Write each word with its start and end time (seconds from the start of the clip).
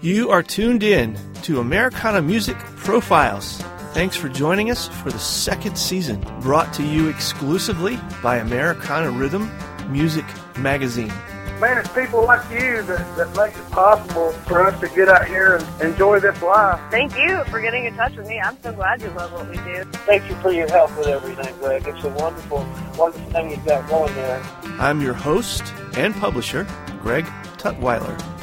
You 0.00 0.30
are 0.30 0.42
tuned 0.42 0.82
in 0.82 1.16
to 1.44 1.60
Americana 1.60 2.20
Music 2.20 2.58
Profiles. 2.58 3.62
Thanks 3.94 4.16
for 4.16 4.28
joining 4.28 4.70
us 4.70 4.88
for 4.88 5.10
the 5.10 5.18
second 5.18 5.78
season, 5.78 6.20
brought 6.40 6.74
to 6.74 6.82
you 6.82 7.08
exclusively 7.08 7.98
by 8.22 8.36
Americana 8.36 9.10
Rhythm 9.10 9.50
Music 9.88 10.26
Magazine. 10.58 11.12
Man, 11.58 11.78
it's 11.78 11.88
people 11.88 12.24
like 12.24 12.42
you 12.50 12.82
that, 12.82 13.16
that 13.16 13.34
makes 13.34 13.58
it 13.58 13.70
possible 13.70 14.32
for 14.46 14.66
us 14.66 14.78
to 14.80 14.88
get 14.88 15.08
out 15.08 15.26
here 15.26 15.56
and 15.56 15.80
enjoy 15.80 16.20
this 16.20 16.42
life. 16.42 16.78
Thank 16.90 17.16
you 17.16 17.42
for 17.44 17.60
getting 17.60 17.86
in 17.86 17.94
touch 17.94 18.14
with 18.16 18.26
me. 18.26 18.40
I'm 18.40 18.60
so 18.62 18.72
glad 18.72 19.00
you 19.00 19.08
love 19.10 19.32
what 19.32 19.48
we 19.48 19.56
do. 19.56 19.84
Thank 20.06 20.28
you 20.28 20.36
for 20.42 20.52
your 20.52 20.68
help 20.68 20.94
with 20.98 21.06
everything, 21.06 21.56
Greg. 21.60 21.86
It's 21.86 22.04
a 22.04 22.08
wonderful, 22.10 22.58
wonderful 22.98 23.30
thing 23.30 23.52
you've 23.52 23.64
got 23.64 23.88
going 23.88 24.12
there. 24.16 24.42
I'm 24.78 25.00
your 25.00 25.14
host 25.14 25.62
and 25.96 26.14
publisher, 26.14 26.66
Greg 27.00 27.24
Tutwiler. 27.56 28.33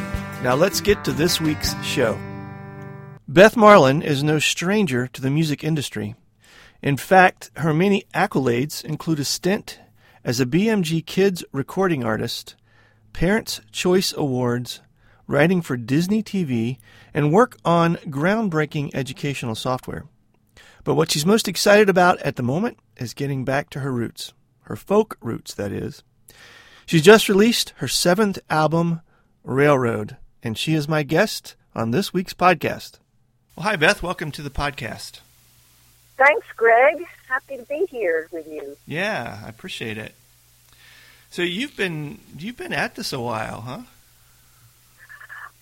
Now 0.44 0.56
let's 0.56 0.82
get 0.82 1.04
to 1.06 1.12
this 1.12 1.40
week's 1.40 1.80
show. 1.84 2.20
Beth 3.28 3.56
Marlin 3.56 4.02
is 4.02 4.24
no 4.24 4.40
stranger 4.40 5.06
to 5.06 5.22
the 5.22 5.30
music 5.30 5.64
industry. 5.64 6.16
In 6.82 6.98
fact, 6.98 7.52
her 7.58 7.76
many 7.76 8.06
accolades 8.12 8.84
include 8.84 9.20
a 9.20 9.24
stint 9.24 9.80
as 10.24 10.40
a 10.40 10.48
BMG 10.48 11.06
Kids 11.06 11.44
recording 11.52 12.04
artist, 12.04 12.56
Parents' 13.14 13.62
Choice 13.72 14.14
Awards, 14.14 14.82
writing 15.28 15.62
for 15.62 15.78
Disney 15.78 16.24
TV, 16.24 16.80
and 17.14 17.32
work 17.32 17.56
on 17.64 17.98
groundbreaking 18.08 18.96
educational 18.96 19.54
software. 19.54 20.06
But 20.84 20.96
what 20.96 21.12
she's 21.12 21.24
most 21.24 21.48
excited 21.48 21.88
about 21.88 22.20
at 22.22 22.36
the 22.36 22.42
moment 22.42 22.80
is 22.98 23.14
getting 23.14 23.46
back 23.46 23.70
to 23.70 23.82
her 23.82 23.92
roots, 23.92 24.34
her 24.62 24.76
folk 24.76 25.18
roots, 25.22 25.54
that 25.54 25.72
is. 25.72 26.02
She's 26.88 27.04
just 27.04 27.30
released 27.30 27.74
her 27.78 27.88
seventh 27.88 28.40
album, 28.50 29.02
Railroad, 29.44 30.18
and 30.44 30.58
she 30.58 30.74
is 30.74 30.88
my 30.88 31.04
guest 31.04 31.56
on 31.76 31.92
this 31.92 32.14
week's 32.14 32.34
podcast. 32.34 32.94
Well, 33.56 33.66
hi, 33.66 33.76
Beth. 33.76 34.02
Welcome 34.02 34.32
to 34.32 34.42
the 34.42 34.50
podcast. 34.50 35.20
Thanks, 36.18 36.48
Greg. 36.56 37.06
Happy 37.28 37.58
to 37.58 37.64
be 37.64 37.86
here 37.90 38.28
with 38.32 38.48
you. 38.48 38.78
Yeah, 38.86 39.42
I 39.46 39.50
appreciate 39.50 39.98
it. 39.98 40.14
So 41.30 41.42
you've 41.42 41.78
been 41.78 42.20
you've 42.38 42.58
been 42.58 42.74
at 42.74 42.96
this 42.96 43.14
a 43.14 43.20
while, 43.20 43.62
huh? 43.62 43.82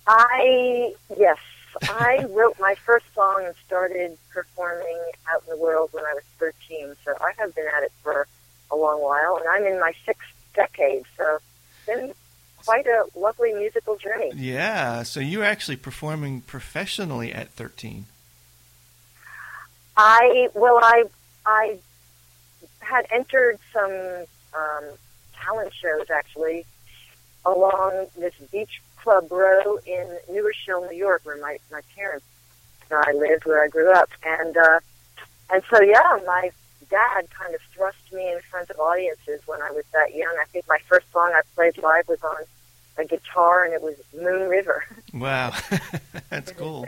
I 0.06 0.94
yes, 1.16 1.38
I 1.84 2.26
wrote 2.30 2.58
my 2.58 2.74
first 2.74 3.06
song 3.14 3.44
and 3.44 3.54
started 3.66 4.18
performing 4.30 4.98
out 5.32 5.42
in 5.46 5.56
the 5.56 5.62
world 5.62 5.90
when 5.92 6.04
I 6.04 6.14
was 6.14 6.24
13. 6.38 6.94
So 7.04 7.14
I 7.20 7.32
have 7.38 7.54
been 7.54 7.66
at 7.76 7.84
it 7.84 7.92
for 8.02 8.26
a 8.70 8.76
long 8.76 9.00
while, 9.02 9.36
and 9.36 9.48
I'm 9.48 9.64
in 9.64 9.78
my 9.78 9.92
sixth 10.04 10.28
decade. 10.54 11.04
So 11.16 11.36
it's 11.36 11.86
been 11.86 12.14
quite 12.64 12.86
a 12.86 13.04
lovely 13.14 13.52
musical 13.52 13.96
journey. 13.96 14.32
Yeah. 14.34 15.02
So 15.02 15.20
you're 15.20 15.44
actually 15.44 15.76
performing 15.76 16.40
professionally 16.42 17.32
at 17.32 17.50
13. 17.50 18.06
I 19.96 20.48
well, 20.54 20.78
I 20.82 21.04
I 21.44 21.78
had 22.80 23.06
entered 23.10 23.58
some 23.72 23.92
um, 24.54 24.84
talent 25.34 25.72
shows 25.74 26.10
actually 26.10 26.64
along 27.44 28.06
this 28.18 28.34
beach 28.50 28.80
club 28.96 29.30
row 29.30 29.78
in 29.86 30.18
New 30.30 30.46
Rochelle, 30.46 30.88
New 30.90 30.96
York, 30.96 31.22
where 31.24 31.40
my 31.40 31.58
my 31.70 31.80
parents 31.94 32.24
and 32.90 33.02
I 33.06 33.12
lived, 33.12 33.44
where 33.44 33.62
I 33.62 33.68
grew 33.68 33.90
up, 33.92 34.10
and 34.24 34.56
uh, 34.56 34.80
and 35.50 35.62
so 35.70 35.80
yeah, 35.82 36.18
my 36.26 36.50
dad 36.90 37.28
kind 37.30 37.54
of 37.54 37.60
thrust 37.74 38.12
me 38.12 38.32
in 38.32 38.40
front 38.50 38.70
of 38.70 38.78
audiences 38.78 39.40
when 39.46 39.62
I 39.62 39.70
was 39.70 39.84
that 39.92 40.14
young. 40.14 40.34
I 40.40 40.44
think 40.46 40.66
my 40.68 40.78
first 40.88 41.10
song 41.12 41.32
I 41.34 41.42
played 41.54 41.78
live 41.78 42.08
was 42.08 42.22
on 42.22 42.44
a 42.98 43.04
guitar, 43.04 43.64
and 43.64 43.72
it 43.72 43.82
was 43.82 43.96
Moon 44.14 44.48
River. 44.48 44.84
Wow, 45.12 45.52
that's 46.30 46.52
cool. 46.52 46.86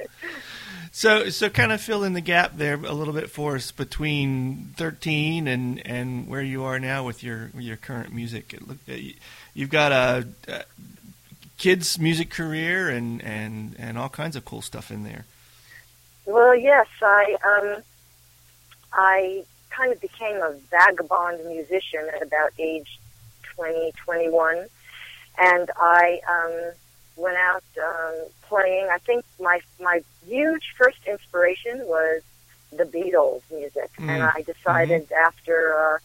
So, 0.93 1.29
so 1.31 1.51
kind 1.51 1.73
of 1.73 1.81
fill 1.81 2.05
in 2.05 2.13
the 2.13 2.21
gap 2.21 2.57
there 2.57 2.75
a 2.75 2.93
little 2.93 3.13
bit 3.13 3.31
for 3.31 3.57
us 3.57 3.73
between 3.73 4.75
13 4.77 5.49
and, 5.49 5.85
and 5.85 6.29
where 6.29 6.41
you 6.41 6.63
are 6.63 6.79
now 6.79 7.05
with 7.05 7.25
your 7.25 7.51
your 7.59 7.77
current 7.77 8.15
music. 8.15 8.55
It 8.55 8.69
look, 8.69 8.79
you've 9.55 9.71
got 9.71 9.91
a, 9.91 10.29
a 10.47 10.63
kids 11.63 11.99
music 11.99 12.29
career 12.29 12.89
and, 12.89 13.23
and, 13.23 13.77
and 13.79 13.97
all 13.97 14.09
kinds 14.09 14.37
of 14.37 14.45
cool 14.45 14.63
stuff 14.63 14.91
in 14.91 15.05
there. 15.05 15.25
Well, 16.27 16.55
yes, 16.55 16.87
I 17.01 17.37
um, 17.45 17.83
I 18.93 19.45
kind 19.77 19.93
of 19.93 20.01
became 20.01 20.37
a 20.37 20.55
vagabond 20.71 21.45
musician 21.47 22.09
at 22.15 22.23
about 22.23 22.53
age 22.59 22.99
20, 23.57 23.93
21 24.05 24.67
and 25.39 25.71
I 25.77 26.21
um, 26.29 26.73
went 27.17 27.37
out 27.37 27.65
um, 27.83 28.15
playing. 28.43 28.89
I 28.91 28.99
think 28.99 29.25
my 29.41 29.61
my 29.81 30.03
huge 30.27 30.75
first 30.77 30.99
inspiration 31.07 31.81
was 31.87 32.23
the 32.71 32.85
Beatles 32.85 33.43
music, 33.51 33.91
mm. 33.99 34.09
and 34.09 34.23
I 34.23 34.43
decided 34.43 35.09
mm-hmm. 35.09 35.27
after 35.27 35.99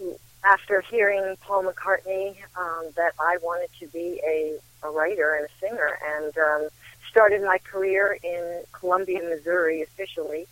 uh, 0.00 0.04
after 0.44 0.80
hearing 0.80 1.36
Paul 1.42 1.64
McCartney 1.64 2.36
um, 2.56 2.86
that 2.96 3.12
I 3.20 3.38
wanted 3.42 3.70
to 3.80 3.86
be 3.88 4.20
a, 4.26 4.58
a 4.82 4.90
writer 4.90 5.34
and 5.34 5.46
a 5.46 5.66
singer, 5.66 5.98
and 6.16 6.36
um, 6.38 6.68
started 7.10 7.42
my 7.42 7.58
career 7.58 8.18
in 8.22 8.62
Columbia, 8.72 9.20
Missouri, 9.22 9.82
officially 9.82 10.46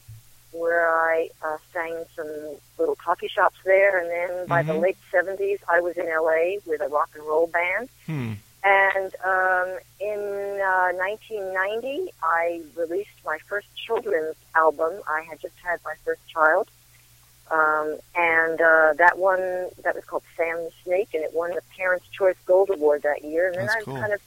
where 0.52 0.88
I 0.88 1.30
uh, 1.44 1.58
sang 1.72 2.04
some 2.14 2.56
little 2.78 2.96
coffee 2.96 3.28
shops 3.28 3.56
there. 3.64 3.98
And 3.98 4.10
then 4.10 4.46
by 4.46 4.62
mm-hmm. 4.62 4.72
the 4.72 4.78
late 4.78 4.96
70s, 5.12 5.58
I 5.68 5.80
was 5.80 5.96
in 5.96 6.06
LA 6.06 6.60
with 6.66 6.80
a 6.80 6.88
rock 6.88 7.10
and 7.14 7.24
roll 7.26 7.46
band. 7.46 7.88
Hmm. 8.06 8.32
And 8.64 9.14
um, 9.24 9.78
in 10.00 10.60
uh, 10.60 10.90
1990, 10.94 12.10
I 12.22 12.62
released 12.74 13.10
my 13.24 13.38
first 13.46 13.68
children's 13.76 14.34
album. 14.56 14.92
I 15.08 15.22
had 15.22 15.40
just 15.40 15.54
had 15.62 15.78
my 15.84 15.94
first 16.04 16.26
child. 16.26 16.68
Um, 17.48 17.98
and 18.16 18.60
uh, 18.60 18.94
that 18.94 19.18
one, 19.18 19.68
that 19.84 19.94
was 19.94 20.04
called 20.04 20.24
Sam 20.36 20.56
the 20.56 20.72
Snake, 20.82 21.10
and 21.14 21.22
it 21.22 21.32
won 21.32 21.50
the 21.50 21.62
Parents' 21.76 22.08
Choice 22.08 22.34
Gold 22.44 22.70
Award 22.70 23.02
that 23.02 23.22
year. 23.22 23.46
And 23.46 23.56
then 23.56 23.66
That's 23.66 23.76
I 23.76 23.78
was 23.78 23.84
cool. 23.84 24.00
kind 24.00 24.12
of 24.12 24.20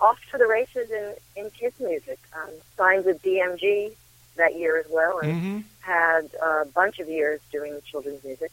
off 0.00 0.18
to 0.32 0.38
the 0.38 0.46
races 0.46 0.90
in, 0.90 1.14
in 1.36 1.50
kids' 1.50 1.80
music. 1.80 2.18
Um, 2.34 2.50
signed 2.76 3.06
with 3.06 3.22
BMG 3.22 3.92
that 4.38 4.56
year 4.58 4.78
as 4.78 4.86
well, 4.90 5.18
and 5.20 5.32
Mm-hmm. 5.32 5.58
had 5.80 6.30
a 6.42 6.64
bunch 6.66 6.98
of 6.98 7.08
years 7.08 7.40
doing 7.52 7.78
children's 7.90 8.24
music. 8.24 8.50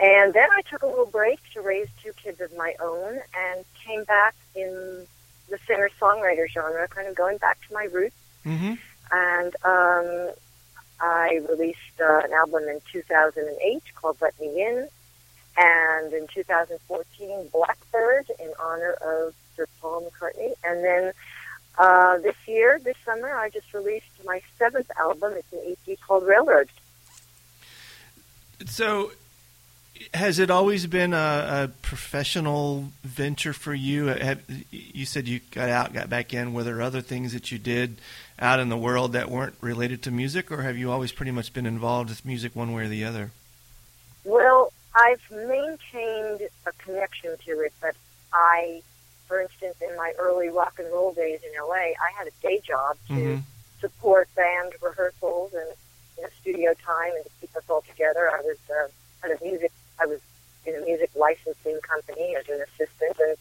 And 0.00 0.32
then 0.32 0.48
I 0.52 0.60
took 0.70 0.82
a 0.82 0.86
little 0.86 1.06
break 1.06 1.40
to 1.54 1.60
raise 1.60 1.88
two 2.02 2.12
kids 2.22 2.40
of 2.40 2.56
my 2.56 2.74
own, 2.80 3.18
and 3.36 3.64
came 3.84 4.04
back 4.04 4.34
in 4.54 5.06
the 5.48 5.58
singer 5.66 5.90
songwriter 6.00 6.48
genre, 6.48 6.86
kind 6.88 7.08
of 7.08 7.16
going 7.16 7.38
back 7.38 7.58
to 7.66 7.74
my 7.74 7.84
roots. 7.84 8.14
Mm-hmm. 8.46 8.74
And 9.10 9.56
um, 9.64 10.34
I 11.00 11.40
released 11.48 12.00
uh, 12.00 12.20
an 12.24 12.32
album 12.32 12.64
in 12.68 12.80
2008 12.92 13.82
called 13.96 14.18
Let 14.20 14.38
Me 14.40 14.46
In, 14.62 14.88
and 15.56 16.12
in 16.12 16.26
2014 16.28 17.48
Blackbird 17.52 18.30
in 18.38 18.52
honor 18.60 18.92
of 19.04 19.34
Sir 19.56 19.66
Paul 19.80 20.08
McCartney, 20.08 20.52
and 20.64 20.84
then 20.84 21.12
uh, 21.78 22.18
this 22.18 22.36
year, 22.46 22.80
this 22.82 22.96
summer, 23.04 23.34
I 23.34 23.50
just 23.50 23.72
released 23.72 24.06
my 24.24 24.42
seventh 24.58 24.90
album. 24.98 25.34
It's 25.36 25.52
an 25.52 25.76
EP 25.88 25.98
called 26.00 26.24
Railroad. 26.24 26.68
So, 28.66 29.12
has 30.14 30.38
it 30.38 30.50
always 30.50 30.86
been 30.86 31.12
a, 31.12 31.16
a 31.16 31.70
professional 31.82 32.88
venture 33.02 33.52
for 33.52 33.74
you? 33.74 34.06
Have, 34.06 34.42
you 34.70 35.06
said 35.06 35.28
you 35.28 35.40
got 35.52 35.68
out, 35.68 35.92
got 35.92 36.10
back 36.10 36.34
in. 36.34 36.52
Were 36.52 36.64
there 36.64 36.82
other 36.82 37.00
things 37.00 37.32
that 37.32 37.52
you 37.52 37.58
did 37.58 38.00
out 38.38 38.60
in 38.60 38.68
the 38.68 38.76
world 38.76 39.12
that 39.12 39.30
weren't 39.30 39.54
related 39.60 40.02
to 40.02 40.10
music, 40.10 40.50
or 40.50 40.62
have 40.62 40.76
you 40.76 40.90
always 40.90 41.12
pretty 41.12 41.32
much 41.32 41.52
been 41.52 41.66
involved 41.66 42.10
with 42.10 42.24
music 42.24 42.54
one 42.54 42.72
way 42.72 42.84
or 42.84 42.88
the 42.88 43.04
other? 43.04 43.30
Well, 44.24 44.72
I've 44.94 45.22
maintained 45.30 46.48
a 46.66 46.72
connection 46.78 47.36
to 47.46 47.60
it, 47.60 47.72
but 47.80 47.94
I, 48.32 48.82
for 49.28 49.40
instance, 49.40 49.76
in 49.86 49.94
my 49.96 50.12
early 50.18 50.48
rock 50.48 50.74
and 50.78 50.90
roll 50.90 51.12
days 51.12 51.40
in 51.44 51.50
LA, 51.60 51.92
I 52.00 52.10
had 52.16 52.26
a 52.26 52.30
day 52.42 52.60
job 52.60 52.96
to 53.08 53.14
Mhm. 53.14 53.42
support 53.80 54.28
band 54.34 54.74
rehearsals 54.80 55.52
and 55.54 55.68
you 56.16 56.22
know, 56.24 56.28
studio 56.40 56.74
time 56.74 57.12
and 57.14 57.24
to 57.24 57.30
keep 57.40 57.54
us 57.54 57.62
all 57.68 57.82
together. 57.82 58.28
I 58.28 58.40
was 58.40 58.56
uh, 58.70 58.88
at 59.22 59.30
a 59.40 59.44
music, 59.44 59.70
I 60.00 60.06
was 60.06 60.20
in 60.66 60.74
a 60.74 60.80
music 60.80 61.10
licensing 61.14 61.78
company 61.82 62.34
as 62.34 62.48
an 62.48 62.60
assistant, 62.62 63.16
and 63.20 63.36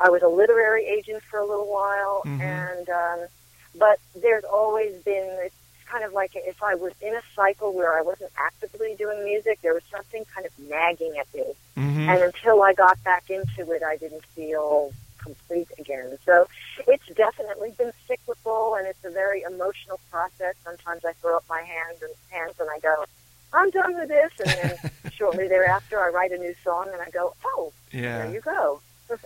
I 0.00 0.10
was 0.10 0.22
a 0.22 0.28
literary 0.28 0.84
agent 0.86 1.22
for 1.22 1.38
a 1.38 1.44
little 1.44 1.66
while. 1.70 2.22
Mhm. 2.24 2.40
And 2.40 2.88
um, 2.90 3.28
but 3.76 4.00
there's 4.16 4.44
always 4.44 4.94
been 5.04 5.28
it's 5.44 5.54
kind 5.86 6.02
of 6.02 6.12
like 6.12 6.34
if 6.34 6.60
I 6.62 6.74
was 6.74 6.92
in 7.00 7.14
a 7.14 7.22
cycle 7.36 7.72
where 7.72 7.96
I 7.96 8.02
wasn't 8.02 8.32
actively 8.36 8.96
doing 8.96 9.22
music, 9.22 9.60
there 9.62 9.74
was 9.74 9.84
something 9.90 10.24
kind 10.34 10.44
of 10.46 10.58
nagging 10.58 11.16
at 11.18 11.32
me. 11.32 11.54
Mm-hmm. 11.76 12.08
And 12.08 12.22
until 12.22 12.62
I 12.62 12.72
got 12.72 13.02
back 13.04 13.30
into 13.30 13.70
it, 13.70 13.82
I 13.84 13.96
didn't 13.96 14.24
feel 14.34 14.92
complete 15.26 15.68
again. 15.78 16.16
So 16.24 16.46
it's 16.86 17.06
definitely 17.14 17.72
been 17.76 17.92
cyclical, 18.06 18.76
and 18.76 18.86
it's 18.86 19.04
a 19.04 19.10
very 19.10 19.42
emotional 19.42 20.00
process. 20.10 20.54
Sometimes 20.64 21.04
I 21.04 21.12
throw 21.14 21.36
up 21.36 21.44
my 21.48 21.62
hands 21.62 22.02
and 22.02 22.12
hands 22.30 22.54
and 22.60 22.68
I 22.70 22.78
go, 22.78 23.04
"I'm 23.52 23.70
done 23.70 23.94
with 23.98 24.08
this," 24.08 24.32
and 24.40 24.50
then 24.62 24.90
shortly 25.12 25.48
thereafter, 25.48 25.98
I 26.00 26.08
write 26.08 26.32
a 26.32 26.38
new 26.38 26.54
song 26.62 26.88
and 26.92 27.02
I 27.02 27.10
go, 27.10 27.34
"Oh, 27.44 27.72
yeah. 27.92 28.18
there 28.18 28.32
you 28.32 28.40
go." 28.40 28.80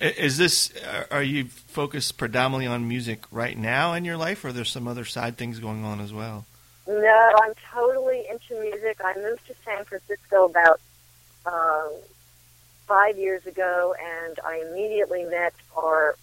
Is 0.00 0.38
this? 0.38 0.72
Are 1.10 1.22
you 1.22 1.46
focused 1.46 2.16
predominantly 2.18 2.66
on 2.66 2.88
music 2.88 3.24
right 3.30 3.58
now 3.58 3.94
in 3.94 4.04
your 4.04 4.16
life, 4.16 4.44
or 4.44 4.52
there's 4.52 4.70
some 4.70 4.88
other 4.88 5.04
side 5.04 5.36
things 5.36 5.58
going 5.58 5.84
on 5.84 6.00
as 6.00 6.12
well? 6.12 6.46
No, 6.86 7.32
I'm 7.42 7.52
totally 7.70 8.24
into 8.30 8.58
music. 8.62 8.98
I 9.04 9.14
moved 9.16 9.46
to 9.48 9.54
San 9.64 9.84
Francisco 9.84 10.46
about 10.46 10.80
um, 11.44 11.92
five 12.88 13.18
years 13.18 13.46
ago, 13.46 13.94
and 14.24 14.40
I 14.44 14.64
immediately 14.68 15.24
met 15.24 15.52
our 15.76 16.16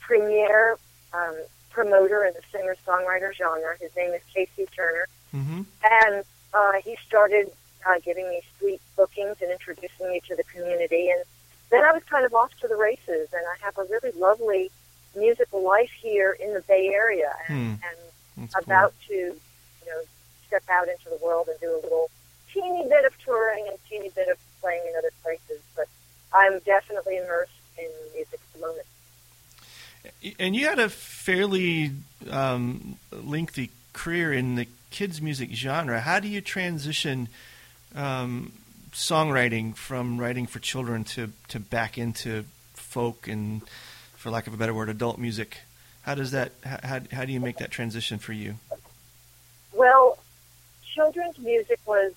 premier 0.00 0.76
um, 1.14 1.34
promoter 1.70 2.24
in 2.24 2.34
the 2.34 2.42
singer-songwriter 2.52 3.34
genre. 3.34 3.74
His 3.80 3.90
name 3.96 4.12
is 4.12 4.20
Casey 4.32 4.66
Turner, 4.76 5.06
Mm-hmm. 5.34 5.62
and 5.88 6.24
uh, 6.52 6.72
he 6.84 6.96
started 7.06 7.52
uh, 7.86 8.00
giving 8.04 8.28
me 8.28 8.40
sweet 8.58 8.80
bookings 8.96 9.36
and 9.40 9.50
introducing 9.52 10.08
me 10.10 10.20
to 10.28 10.34
the 10.34 10.42
community. 10.52 11.08
And 11.08 11.22
then 11.70 11.84
I 11.84 11.92
was 11.92 12.02
kind 12.02 12.26
of 12.26 12.34
off 12.34 12.50
to 12.62 12.66
the 12.68 12.74
races, 12.74 13.28
and 13.32 13.42
I 13.54 13.64
have 13.64 13.78
a 13.78 13.84
really 13.84 14.10
lovely 14.18 14.70
musical 15.16 15.62
life 15.62 15.90
here 16.02 16.32
in 16.32 16.52
the 16.52 16.62
Bay 16.62 16.88
Area, 16.92 17.32
and, 17.48 17.78
Hmm. 17.78 17.84
and 17.86 18.48
That's 18.50 18.54
cool. 18.54 18.62
about 18.64 18.94
to, 19.08 19.14
you 19.14 19.86
know, 19.86 20.02
step 20.48 20.64
out 20.68 20.88
into 20.88 21.08
the 21.08 21.24
world 21.24 21.48
and 21.48 21.58
do 21.60 21.72
a 21.72 21.80
little 21.80 22.10
teeny 22.52 22.88
bit 22.88 23.04
of 23.04 23.16
touring 23.24 23.68
and 23.68 23.78
teeny 23.88 24.10
bit 24.10 24.26
of 24.28 24.36
playing 24.60 24.82
in 24.90 24.96
other 24.98 25.12
places. 25.22 25.60
But 25.76 25.86
I'm 26.32 26.58
definitely 26.60 27.16
immersed 27.16 27.52
in 27.78 27.88
music 28.14 28.34
at 28.34 28.52
the 28.54 28.66
moment. 28.66 28.86
And 30.38 30.54
you 30.54 30.66
had 30.66 30.78
a 30.78 30.88
fairly 30.88 31.92
um, 32.30 32.96
lengthy 33.12 33.70
career 33.92 34.32
in 34.32 34.54
the 34.54 34.66
kids' 34.90 35.20
music 35.20 35.50
genre. 35.52 36.00
How 36.00 36.20
do 36.20 36.28
you 36.28 36.40
transition 36.40 37.28
um, 37.94 38.52
songwriting 38.92 39.74
from 39.76 40.18
writing 40.18 40.46
for 40.46 40.58
children 40.58 41.04
to, 41.04 41.30
to 41.48 41.60
back 41.60 41.98
into 41.98 42.44
folk 42.74 43.28
and, 43.28 43.62
for 44.16 44.30
lack 44.30 44.46
of 44.46 44.54
a 44.54 44.56
better 44.56 44.74
word, 44.74 44.88
adult 44.88 45.18
music? 45.18 45.58
How 46.02 46.14
does 46.14 46.30
that? 46.30 46.52
How, 46.64 47.00
how 47.12 47.24
do 47.24 47.32
you 47.32 47.40
make 47.40 47.58
that 47.58 47.70
transition 47.70 48.18
for 48.18 48.32
you? 48.32 48.54
Well, 49.72 50.18
children's 50.94 51.38
music 51.38 51.78
was 51.86 52.12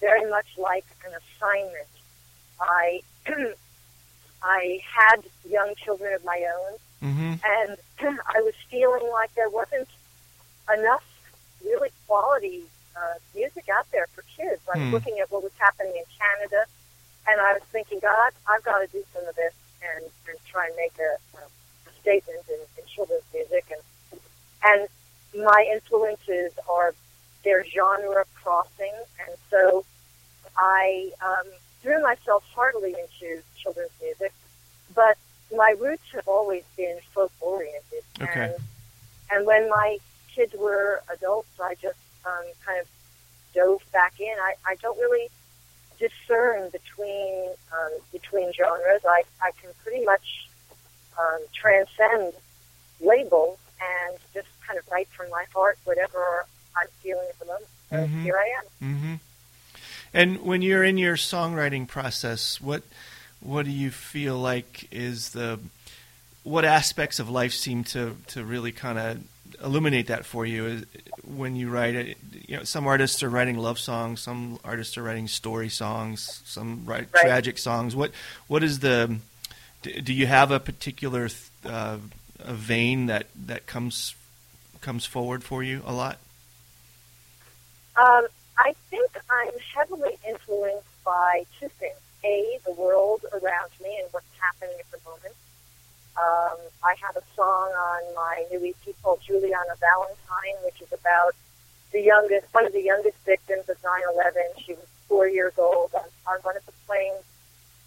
very 0.00 0.28
much 0.28 0.46
like 0.56 0.86
an 1.06 1.12
assignment. 1.12 1.86
I 2.60 3.02
I 4.42 4.80
had 4.96 5.22
young 5.48 5.74
children 5.84 6.14
of 6.14 6.24
my 6.24 6.44
own, 6.56 6.78
Mm-hmm. 7.02 7.34
and 7.44 7.76
I 8.34 8.40
was 8.42 8.54
feeling 8.70 9.08
like 9.12 9.34
there 9.34 9.50
wasn't 9.50 9.88
enough 10.72 11.04
really 11.64 11.90
quality 12.06 12.62
uh, 12.96 13.18
music 13.34 13.68
out 13.68 13.86
there 13.92 14.06
for 14.14 14.22
kids. 14.36 14.60
I 14.72 14.78
was 14.78 14.88
Hmm. 14.88 14.92
looking 14.92 15.18
at 15.20 15.30
what 15.30 15.42
was 15.42 15.52
happening 15.58 15.92
in 15.96 16.04
Canada, 16.18 16.64
and 17.26 17.40
I 17.40 17.54
was 17.54 17.62
thinking, 17.72 18.00
God, 18.00 18.32
I've 18.48 18.64
got 18.64 18.78
to 18.80 18.86
do 18.88 19.04
some 19.14 19.26
of 19.26 19.34
this 19.36 19.54
and, 19.82 20.04
and 20.28 20.38
try 20.50 20.66
and 20.66 20.76
make 20.76 20.94
a, 20.98 21.38
a 21.38 21.92
statement 22.00 22.44
in, 22.48 22.60
in 22.78 22.84
children's 22.86 23.24
music. 23.32 23.64
And 23.70 23.82
and 24.64 24.88
my 25.44 25.68
influences 25.72 26.52
are 26.68 26.94
their 27.44 27.64
genre 27.64 28.24
crossing, 28.42 28.94
and 29.26 29.36
so 29.50 29.84
I 30.56 31.12
um, 31.22 31.46
threw 31.88 32.02
myself 32.02 32.44
heartily 32.54 32.90
into 32.94 33.42
children's 33.56 33.90
music, 34.02 34.32
but 34.94 35.16
my 35.56 35.74
roots 35.80 36.02
have 36.12 36.28
always 36.28 36.62
been 36.76 36.98
folk 37.14 37.32
oriented. 37.40 38.02
Okay. 38.20 38.44
And, 38.44 38.54
and 39.30 39.46
when 39.46 39.70
my 39.70 39.96
kids 40.34 40.54
were 40.58 41.02
adults, 41.10 41.48
I 41.62 41.74
just 41.76 41.98
um, 42.26 42.44
kind 42.66 42.78
of 42.80 42.86
dove 43.54 43.80
back 43.92 44.20
in. 44.20 44.34
I, 44.38 44.54
I 44.66 44.74
don't 44.82 44.98
really 44.98 45.28
discern 45.98 46.68
between 46.70 47.48
um, 47.72 47.98
between 48.12 48.52
genres. 48.52 49.00
I, 49.08 49.22
I 49.40 49.52
can 49.60 49.70
pretty 49.82 50.04
much 50.04 50.46
um, 51.18 51.40
transcend 51.54 52.34
labels 53.00 53.58
and 53.80 54.18
just 54.34 54.48
kind 54.66 54.78
of 54.78 54.86
write 54.90 55.08
from 55.08 55.30
my 55.30 55.44
heart 55.54 55.78
whatever 55.84 56.44
I'm 56.76 56.88
feeling 57.02 57.26
at 57.30 57.38
the 57.38 57.46
moment. 57.46 57.66
And 57.90 58.10
Mhm. 58.10 58.22
here 58.22 58.36
I 58.36 58.48
am. 58.58 58.64
Mm-hmm. 58.82 59.14
And 60.14 60.42
when 60.42 60.62
you're 60.62 60.84
in 60.84 60.98
your 60.98 61.16
songwriting 61.16 61.86
process, 61.86 62.60
what 62.60 62.82
what 63.40 63.64
do 63.66 63.70
you 63.70 63.90
feel 63.90 64.36
like 64.38 64.88
is 64.90 65.30
the 65.30 65.60
what 66.42 66.64
aspects 66.64 67.18
of 67.18 67.28
life 67.28 67.52
seem 67.52 67.84
to 67.84 68.16
to 68.28 68.44
really 68.44 68.72
kind 68.72 68.98
of 68.98 69.18
illuminate 69.62 70.06
that 70.08 70.24
for 70.24 70.46
you 70.46 70.84
when 71.24 71.56
you 71.56 71.68
write 71.70 71.94
it? 71.94 72.16
You 72.46 72.58
know, 72.58 72.64
some 72.64 72.86
artists 72.86 73.22
are 73.22 73.28
writing 73.28 73.58
love 73.58 73.78
songs, 73.78 74.20
some 74.20 74.58
artists 74.64 74.96
are 74.96 75.02
writing 75.02 75.28
story 75.28 75.68
songs, 75.68 76.42
some 76.44 76.82
write 76.84 77.08
Right. 77.12 77.22
tragic 77.22 77.58
songs. 77.58 77.94
What 77.94 78.12
what 78.46 78.62
is 78.62 78.80
the 78.80 79.16
do 79.82 80.12
you 80.12 80.26
have 80.26 80.50
a 80.50 80.58
particular 80.58 81.28
uh, 81.64 81.98
a 82.40 82.52
vein 82.54 83.06
that 83.06 83.26
that 83.46 83.66
comes 83.66 84.14
comes 84.80 85.04
forward 85.04 85.44
for 85.44 85.62
you 85.62 85.82
a 85.86 85.92
lot? 85.92 86.18
Um, 87.96 88.26
I'm 89.30 89.52
heavily 89.74 90.18
influenced 90.26 91.04
by 91.04 91.44
two 91.60 91.68
things. 91.78 91.96
A, 92.24 92.58
the 92.64 92.72
world 92.72 93.24
around 93.32 93.70
me 93.80 93.96
and 94.02 94.08
what's 94.12 94.26
happening 94.40 94.74
at 94.80 94.90
the 94.90 94.98
moment. 95.08 95.34
Um, 96.18 96.58
I 96.82 96.94
have 97.00 97.16
a 97.16 97.22
song 97.36 97.70
on 97.70 98.14
my 98.16 98.44
new 98.50 98.66
EP 98.74 98.94
called 99.02 99.20
Juliana 99.22 99.76
Valentine, 99.78 100.58
which 100.64 100.82
is 100.82 100.92
about 100.92 101.34
the 101.92 102.02
youngest, 102.02 102.52
one 102.52 102.66
of 102.66 102.72
the 102.72 102.82
youngest 102.82 103.16
victims 103.24 103.68
of 103.68 103.80
9/11. 103.82 104.58
She 104.64 104.74
was 104.74 104.84
four 105.06 105.28
years 105.28 105.52
old 105.58 105.94
on, 105.94 106.04
on 106.26 106.38
one 106.42 106.56
of 106.56 106.66
the 106.66 106.72
planes 106.86 107.22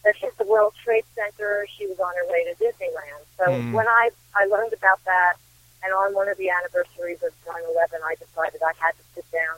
that 0.06 0.16
hit 0.16 0.38
the 0.38 0.46
World 0.46 0.74
Trade 0.82 1.04
Center. 1.14 1.68
She 1.78 1.86
was 1.88 2.00
on 2.00 2.14
her 2.16 2.32
way 2.32 2.46
to 2.46 2.56
Disneyland. 2.56 3.24
So 3.38 3.44
Mm. 3.52 3.72
when 3.74 3.88
I 3.88 4.12
I 4.34 4.46
learned 4.46 4.72
about 4.74 5.04
that, 5.04 5.36
and 5.84 5.92
on 5.94 6.14
one 6.14 6.30
of 6.30 6.38
the 6.38 6.50
anniversaries 6.50 7.22
of 7.22 7.34
9/11, 7.46 8.02
I 8.02 8.16
decided 8.16 8.62
I 8.64 8.74
had 8.80 8.96
to 8.98 9.04
sit 9.14 9.30
down 9.32 9.58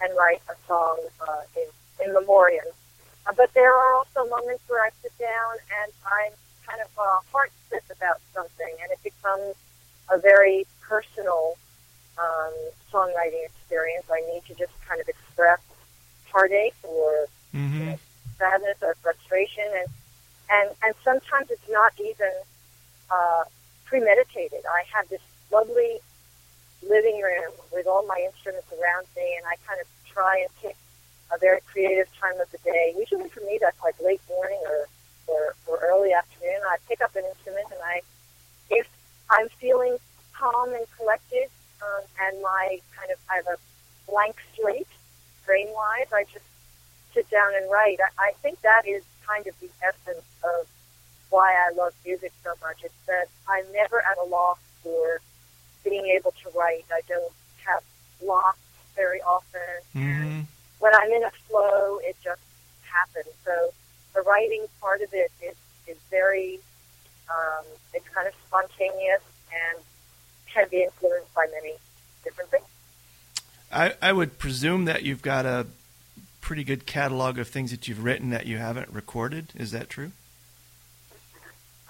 and 0.00 0.14
write 0.16 0.42
a 0.48 0.54
song 0.66 0.98
uh, 1.20 1.42
in 1.56 1.68
in 2.06 2.12
memoriam. 2.14 2.66
Uh, 3.26 3.32
but 3.36 3.52
there 3.54 3.74
are 3.74 3.94
also 3.94 4.28
moments 4.28 4.62
where 4.68 4.82
I 4.84 4.90
sit 5.02 5.12
down 5.18 5.54
and 5.82 5.92
I'm 6.06 6.32
kind 6.66 6.80
of 6.80 6.88
uh, 6.98 7.20
heart 7.32 7.50
sick 7.70 7.84
about 7.90 8.20
something, 8.34 8.74
and 8.82 8.90
it 8.92 9.02
becomes 9.02 9.54
a 10.10 10.18
very 10.18 10.66
personal 10.80 11.56
um, 12.18 12.54
songwriting 12.92 13.44
experience. 13.44 14.06
I 14.10 14.20
need 14.32 14.42
to 14.46 14.54
just 14.54 14.72
kind 14.88 15.00
of 15.00 15.08
express 15.08 15.60
heartache 16.30 16.76
or 16.82 17.26
Mm-hmm. 17.54 17.94
sadness 18.38 18.76
or 18.82 18.94
frustration, 19.02 19.64
and 19.74 19.88
and 20.50 20.70
and 20.82 20.94
sometimes 21.04 21.50
it's 21.50 21.68
not 21.68 21.92
even 21.98 22.32
uh, 23.10 23.44
premeditated. 23.84 24.64
I 24.66 24.84
have 24.94 25.08
this 25.08 25.20
lovely 25.50 26.00
living 26.82 27.20
room 27.20 27.52
with 27.72 27.86
all 27.86 28.06
my 28.06 28.20
instruments 28.24 28.68
around 28.72 29.06
me, 29.16 29.36
and 29.36 29.46
I 29.46 29.56
kind 29.66 29.80
of 29.80 29.86
try 30.06 30.38
and 30.38 30.48
pick 30.62 30.76
a 31.32 31.38
very 31.38 31.60
creative 31.72 32.08
time 32.20 32.40
of 32.40 32.50
the 32.50 32.58
day. 32.58 32.94
Usually 32.98 33.28
for 33.28 33.40
me, 33.40 33.58
that's 33.60 33.80
like 33.82 33.94
late 34.00 34.20
morning 34.28 34.60
or, 34.66 34.86
or, 35.26 35.54
or 35.66 35.78
early 35.82 36.12
afternoon. 36.12 36.60
I 36.66 36.76
pick 36.88 37.00
up 37.00 37.14
an 37.16 37.24
instrument, 37.24 37.66
and 37.70 37.80
I, 37.84 38.00
if 38.70 38.86
I'm 39.30 39.48
feeling 39.60 39.98
calm 40.32 40.72
and 40.72 40.86
collected, 40.96 41.48
um, 41.82 42.04
and 42.26 42.40
my 42.42 42.80
kind 42.96 43.10
of 43.10 43.18
I 43.30 43.36
have 43.36 43.46
a 43.46 43.58
blank 44.10 44.36
slate, 44.56 44.88
brain-wise, 45.44 46.08
I 46.12 46.24
just 46.32 46.44
sit 47.12 47.28
down 47.30 47.54
and 47.54 47.70
write. 47.70 47.98
I, 48.18 48.28
I 48.28 48.32
think 48.42 48.60
that 48.62 48.86
is 48.86 49.02
kind 49.26 49.46
of 49.46 49.54
the 49.60 49.68
essence 49.82 50.24
of 50.42 50.66
why 51.30 51.52
I 51.52 51.74
love 51.74 51.92
music 52.04 52.32
so 52.42 52.54
much. 52.62 52.78
It's 52.84 52.94
that 53.06 53.28
I'm 53.48 53.70
never 53.72 54.00
at 54.00 54.16
a 54.18 54.24
loss 54.24 54.58
for 54.82 55.20
being 55.88 56.06
able 56.06 56.32
to 56.42 56.50
write. 56.58 56.84
I 56.92 57.00
don't 57.08 57.32
have 57.64 57.82
blocks 58.20 58.58
very 58.94 59.20
often. 59.22 59.60
Mm-hmm. 59.94 60.40
When 60.78 60.94
I'm 60.94 61.10
in 61.10 61.24
a 61.24 61.30
flow, 61.48 61.98
it 62.02 62.16
just 62.22 62.40
happens. 62.82 63.34
So 63.44 63.70
the 64.14 64.22
writing 64.22 64.66
part 64.80 65.02
of 65.02 65.12
it 65.12 65.30
is, 65.42 65.56
is 65.86 65.96
very, 66.10 66.60
um, 67.30 67.64
it's 67.94 68.08
kind 68.08 68.26
of 68.26 68.34
spontaneous 68.46 69.22
and 69.52 69.82
can 70.52 70.66
be 70.70 70.82
influenced 70.82 71.32
by 71.34 71.46
many 71.52 71.74
different 72.24 72.50
things. 72.50 72.64
I, 73.70 73.94
I 74.00 74.12
would 74.12 74.38
presume 74.38 74.86
that 74.86 75.02
you've 75.02 75.22
got 75.22 75.44
a 75.44 75.66
pretty 76.40 76.64
good 76.64 76.86
catalog 76.86 77.38
of 77.38 77.48
things 77.48 77.70
that 77.70 77.88
you've 77.88 78.02
written 78.02 78.30
that 78.30 78.46
you 78.46 78.56
haven't 78.56 78.88
recorded. 78.90 79.48
Is 79.54 79.70
that 79.72 79.90
true? 79.90 80.12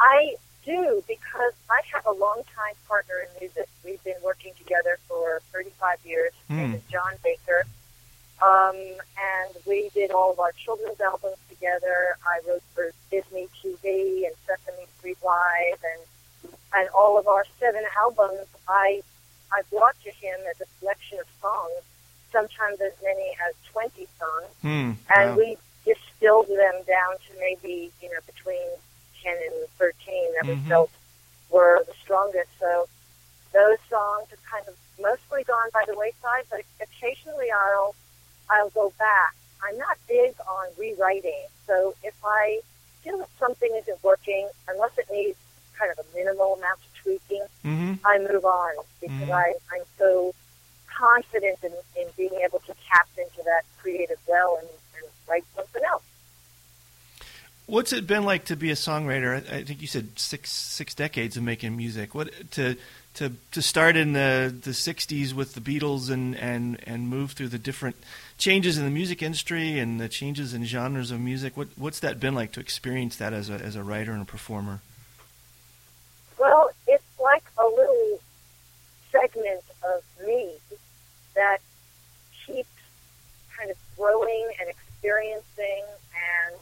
I 0.01 0.35
do 0.69 1.03
because 1.09 1.55
I 1.71 1.81
have 1.95 2.05
a 2.07 2.13
longtime 2.13 2.77
partner 2.87 3.15
in 3.25 3.41
music. 3.41 3.69
We've 3.85 4.03
been 4.05 4.21
working 4.23 4.53
together 4.59 4.99
for 5.09 5.41
35 5.53 5.99
years. 6.05 6.33
Hmm. 6.49 6.75
is 6.75 6.83
John 6.91 7.13
Baker. 7.25 7.65
Um, 8.41 8.77
and 8.77 9.51
we 9.67 9.91
did 9.95 10.11
all 10.13 10.31
of 10.33 10.39
our 10.39 10.53
children's 10.53 11.01
albums 11.01 11.37
together. 11.49 12.17
I 12.25 12.47
wrote 12.49 12.63
for 12.75 12.93
Disney 13.11 13.49
TV 13.61 14.27
and 14.27 14.35
Sesame 14.47 14.87
Street 14.99 15.19
Live 15.25 15.81
and 15.93 16.03
and 16.75 16.87
all 16.91 17.19
of 17.19 17.27
our 17.27 17.45
seven 17.59 17.83
albums 17.97 18.47
I 18.69 19.03
I 19.53 19.63
brought 19.73 19.97
to 20.05 20.11
him 20.11 20.39
as 20.51 20.61
a 20.61 20.67
selection 20.79 21.19
of 21.19 21.27
songs, 21.41 21.83
sometimes 22.31 22.79
as 22.81 22.93
many 23.03 23.29
as 23.49 23.55
20 23.73 24.07
songs 24.21 24.53
Hmm. 24.63 24.93
and 25.17 25.31
Wow. 25.31 25.37
we 25.39 25.57
distilled 25.85 26.49
them 26.49 26.77
down 26.87 27.15
to 27.27 27.31
maybe 27.41 27.91
you 28.03 28.09
know 28.13 28.21
between 28.27 28.69
10 29.25 29.35
and 29.47 29.55
13 30.19 30.35
that 30.35 30.45
Mhm. 30.45 30.49
we 30.49 30.69
felt 30.69 30.91
were 31.51 31.83
the 31.87 31.95
strongest. 31.95 32.51
So 32.59 32.89
those 33.53 33.79
songs 33.89 34.29
have 34.31 34.43
kind 34.45 34.67
of 34.69 34.77
mostly 35.01 35.45
gone 35.45 35.71
by 35.73 35.85
the 35.87 35.95
wayside, 35.97 36.45
but 36.51 36.61
occasionally 36.81 37.51
I'll 37.51 37.95
I'll 38.51 38.71
go 38.71 38.91
back. 38.99 39.35
I'm 39.63 39.77
not 39.79 39.99
big 40.07 40.35
on 40.47 40.69
rewriting, 40.77 41.47
so 41.67 41.95
if 42.03 42.15
I 42.25 42.61
feel 43.03 43.19
that 43.19 43.29
something 43.39 43.71
isn't 43.75 44.03
working, 44.05 44.49
unless 44.69 44.97
it 44.99 45.07
needs 45.11 45.37
kind 45.79 45.91
of 45.93 45.99
a 45.99 46.17
minimal 46.17 46.55
amount 46.55 46.79
of 46.81 46.95
tweaking, 47.03 47.45
hmm 47.63 47.95
I 48.05 48.19
move 48.19 48.45
on 48.45 48.75
because 49.01 49.29
Mhm. 49.29 49.33
I, 49.33 49.55
I'm 49.73 49.83
so 49.99 50.35
confident 50.87 51.59
in, 51.63 51.73
in 51.97 52.09
being 52.17 52.35
able 52.45 52.61
to 52.61 52.75
tap 52.89 53.09
into 53.17 53.43
that 53.45 53.65
creative 53.79 54.19
well 54.27 54.57
and, 54.61 54.69
and 54.97 55.05
write 55.29 55.45
something 55.55 55.83
else. 55.85 56.03
What's 57.69 57.93
it 57.93 58.07
been 58.07 58.23
like 58.25 58.47
to 58.47 58.57
be 58.57 58.71
a 58.71 58.75
songwriter? 58.75 59.37
I 59.53 59.63
think 59.63 59.83
you 59.83 59.87
said 59.87 60.19
six 60.19 60.51
six 60.51 60.95
decades 60.95 61.37
of 61.37 61.43
making 61.43 61.77
music. 61.77 62.15
What 62.15 62.31
to 62.53 62.79
to 63.17 63.33
to 63.53 63.61
start 63.61 63.95
in 63.95 64.15
the 64.15 64.55
the 64.59 64.71
'60s 64.71 65.35
with 65.35 65.53
the 65.53 65.61
Beatles 65.61 66.09
and 66.09 66.35
and 66.37 66.83
and 66.87 67.11
move 67.11 67.33
through 67.33 67.49
the 67.49 67.59
different 67.59 67.97
changes 68.39 68.79
in 68.79 68.87
the 68.87 68.91
music 68.91 69.23
industry 69.23 69.79
and 69.79 70.01
the 70.01 70.09
changes 70.09 70.55
in 70.55 70.65
genres 70.65 71.11
of 71.11 71.21
music. 71.21 71.59
What 71.59 71.69
what's 71.77 72.01
that 72.01 72.19
been 72.19 72.35
like 72.35 72.53
to 72.53 72.61
experience 72.61 73.17
that 73.17 73.35
as 73.35 73.51
a 73.51 73.57
as 73.61 73.77
a 73.77 73.83
writer 73.83 74.13
and 74.13 74.23
a 74.23 74.25
performer? 74.25 74.81
Well, 76.39 76.71
it's 76.87 77.21
like 77.21 77.45
a 77.59 77.67
little 77.67 78.19
segment 79.13 79.65
of 79.85 80.03
me 80.27 80.53
that 81.35 81.59
keeps 82.47 82.71
kind 83.55 83.71
of 83.71 83.77
growing 83.95 84.53
and 84.59 84.71
experiencing 84.71 85.85
and 86.17 86.58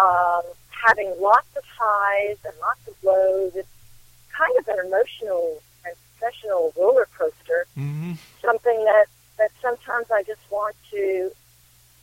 um, 0.00 0.42
having 0.70 1.14
lots 1.20 1.48
of 1.56 1.64
highs 1.78 2.36
and 2.44 2.54
lots 2.60 2.86
of 2.86 2.94
lows. 3.02 3.52
It's 3.56 3.68
kind 4.36 4.56
of 4.58 4.68
an 4.68 4.86
emotional 4.86 5.60
and 5.84 5.94
professional 6.18 6.72
roller 6.76 7.08
coaster. 7.16 7.66
Mm-hmm. 7.76 8.12
something 8.42 8.84
that 8.84 9.06
that 9.38 9.50
sometimes 9.62 10.10
I 10.10 10.22
just 10.24 10.40
want 10.50 10.74
to 10.90 11.30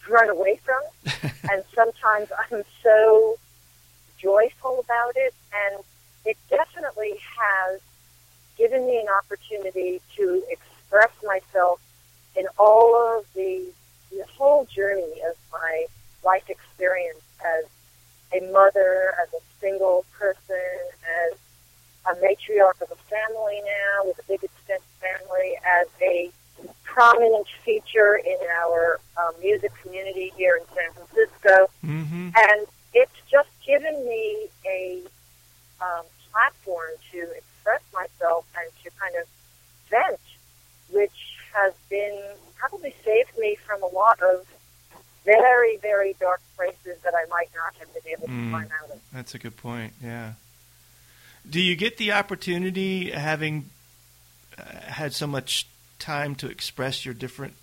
run 0.09 0.29
away 0.29 0.59
from, 0.63 0.81
and 1.51 1.63
sometimes 1.73 2.29
I'm 2.51 2.63
so 2.81 3.37
joyful 4.17 4.79
about 4.79 5.13
it, 5.15 5.33
and 5.53 5.83
it 6.25 6.37
definitely 6.49 7.13
has 7.37 7.81
given 8.57 8.85
me 8.87 8.99
an 8.99 9.07
opportunity 9.09 10.01
to 10.15 10.43
express 10.49 11.11
myself 11.23 11.81
in 12.35 12.45
all 12.57 13.17
of 13.17 13.25
the 13.33 13.65
the 14.11 14.23
whole 14.37 14.65
journey 14.65 15.21
of 15.29 15.35
my 15.51 15.85
life 16.23 16.49
experience 16.49 17.21
as 17.45 17.65
a 18.37 18.51
mother, 18.51 19.13
as 19.21 19.29
a 19.33 19.41
single 19.59 20.05
person, 20.17 20.77
as 21.27 21.37
a 22.05 22.15
matriarch 22.21 22.81
of 22.81 22.91
a 22.91 23.01
family 23.09 23.61
now 23.63 24.05
with 24.05 24.19
a 24.19 24.23
big 24.27 24.43
extended 24.43 24.83
family, 24.99 25.57
as 25.65 25.87
a 26.01 26.31
prominent 26.83 27.47
feature 27.63 28.15
in 28.15 28.37
our 28.61 28.99
um, 29.17 29.33
music 29.41 29.71
community 29.81 30.31
here 30.37 30.57
in 30.59 30.75
San 30.75 30.91
Francisco. 30.93 31.69
Mm-hmm. 31.83 32.29
And 32.35 32.67
it's 32.93 33.19
just 33.29 33.49
given 33.65 34.05
me 34.05 34.47
a 34.65 35.01
um, 35.81 36.05
platform 36.31 36.91
to 37.11 37.19
express 37.35 37.81
myself 37.93 38.45
and 38.57 38.71
to 38.83 38.89
kind 38.99 39.15
of 39.21 39.27
vent, 39.89 40.21
which 40.91 41.37
has 41.53 41.73
been 41.89 42.17
probably 42.55 42.93
saved 43.03 43.37
me 43.37 43.57
from 43.65 43.83
a 43.83 43.87
lot 43.87 44.19
of 44.21 44.45
very, 45.25 45.77
very 45.77 46.15
dark 46.19 46.41
places 46.55 46.97
that 47.03 47.13
I 47.15 47.25
might 47.29 47.49
not 47.55 47.73
have 47.79 47.93
been 47.93 48.11
able 48.13 48.27
to 48.27 48.33
Mm. 48.33 48.49
climb 48.51 48.69
out 48.81 48.91
of. 48.91 48.99
That's 49.11 49.33
a 49.35 49.39
good 49.39 49.57
point. 49.57 49.93
Yeah. 50.01 50.33
Do 51.49 51.59
you 51.59 51.75
get 51.75 51.97
the 51.97 52.11
opportunity, 52.13 53.11
having 53.11 53.69
uh, 54.57 54.63
had 54.81 55.13
so 55.13 55.27
much 55.27 55.67
time 55.99 56.35
to 56.35 56.47
express 56.47 57.03
your 57.05 57.13
different 57.13 57.55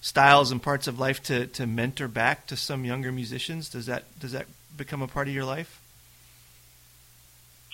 styles 0.00 0.50
and 0.50 0.62
parts 0.62 0.86
of 0.86 0.98
life, 0.98 1.22
to, 1.24 1.46
to 1.48 1.66
mentor 1.66 2.08
back 2.08 2.46
to 2.46 2.56
some 2.56 2.84
younger 2.84 3.10
musicians? 3.12 3.68
Does 3.68 3.86
that 3.86 4.04
does 4.20 4.32
that 4.32 4.46
become 4.76 5.02
a 5.02 5.08
part 5.08 5.26
of 5.28 5.34
your 5.34 5.44
life? 5.44 5.80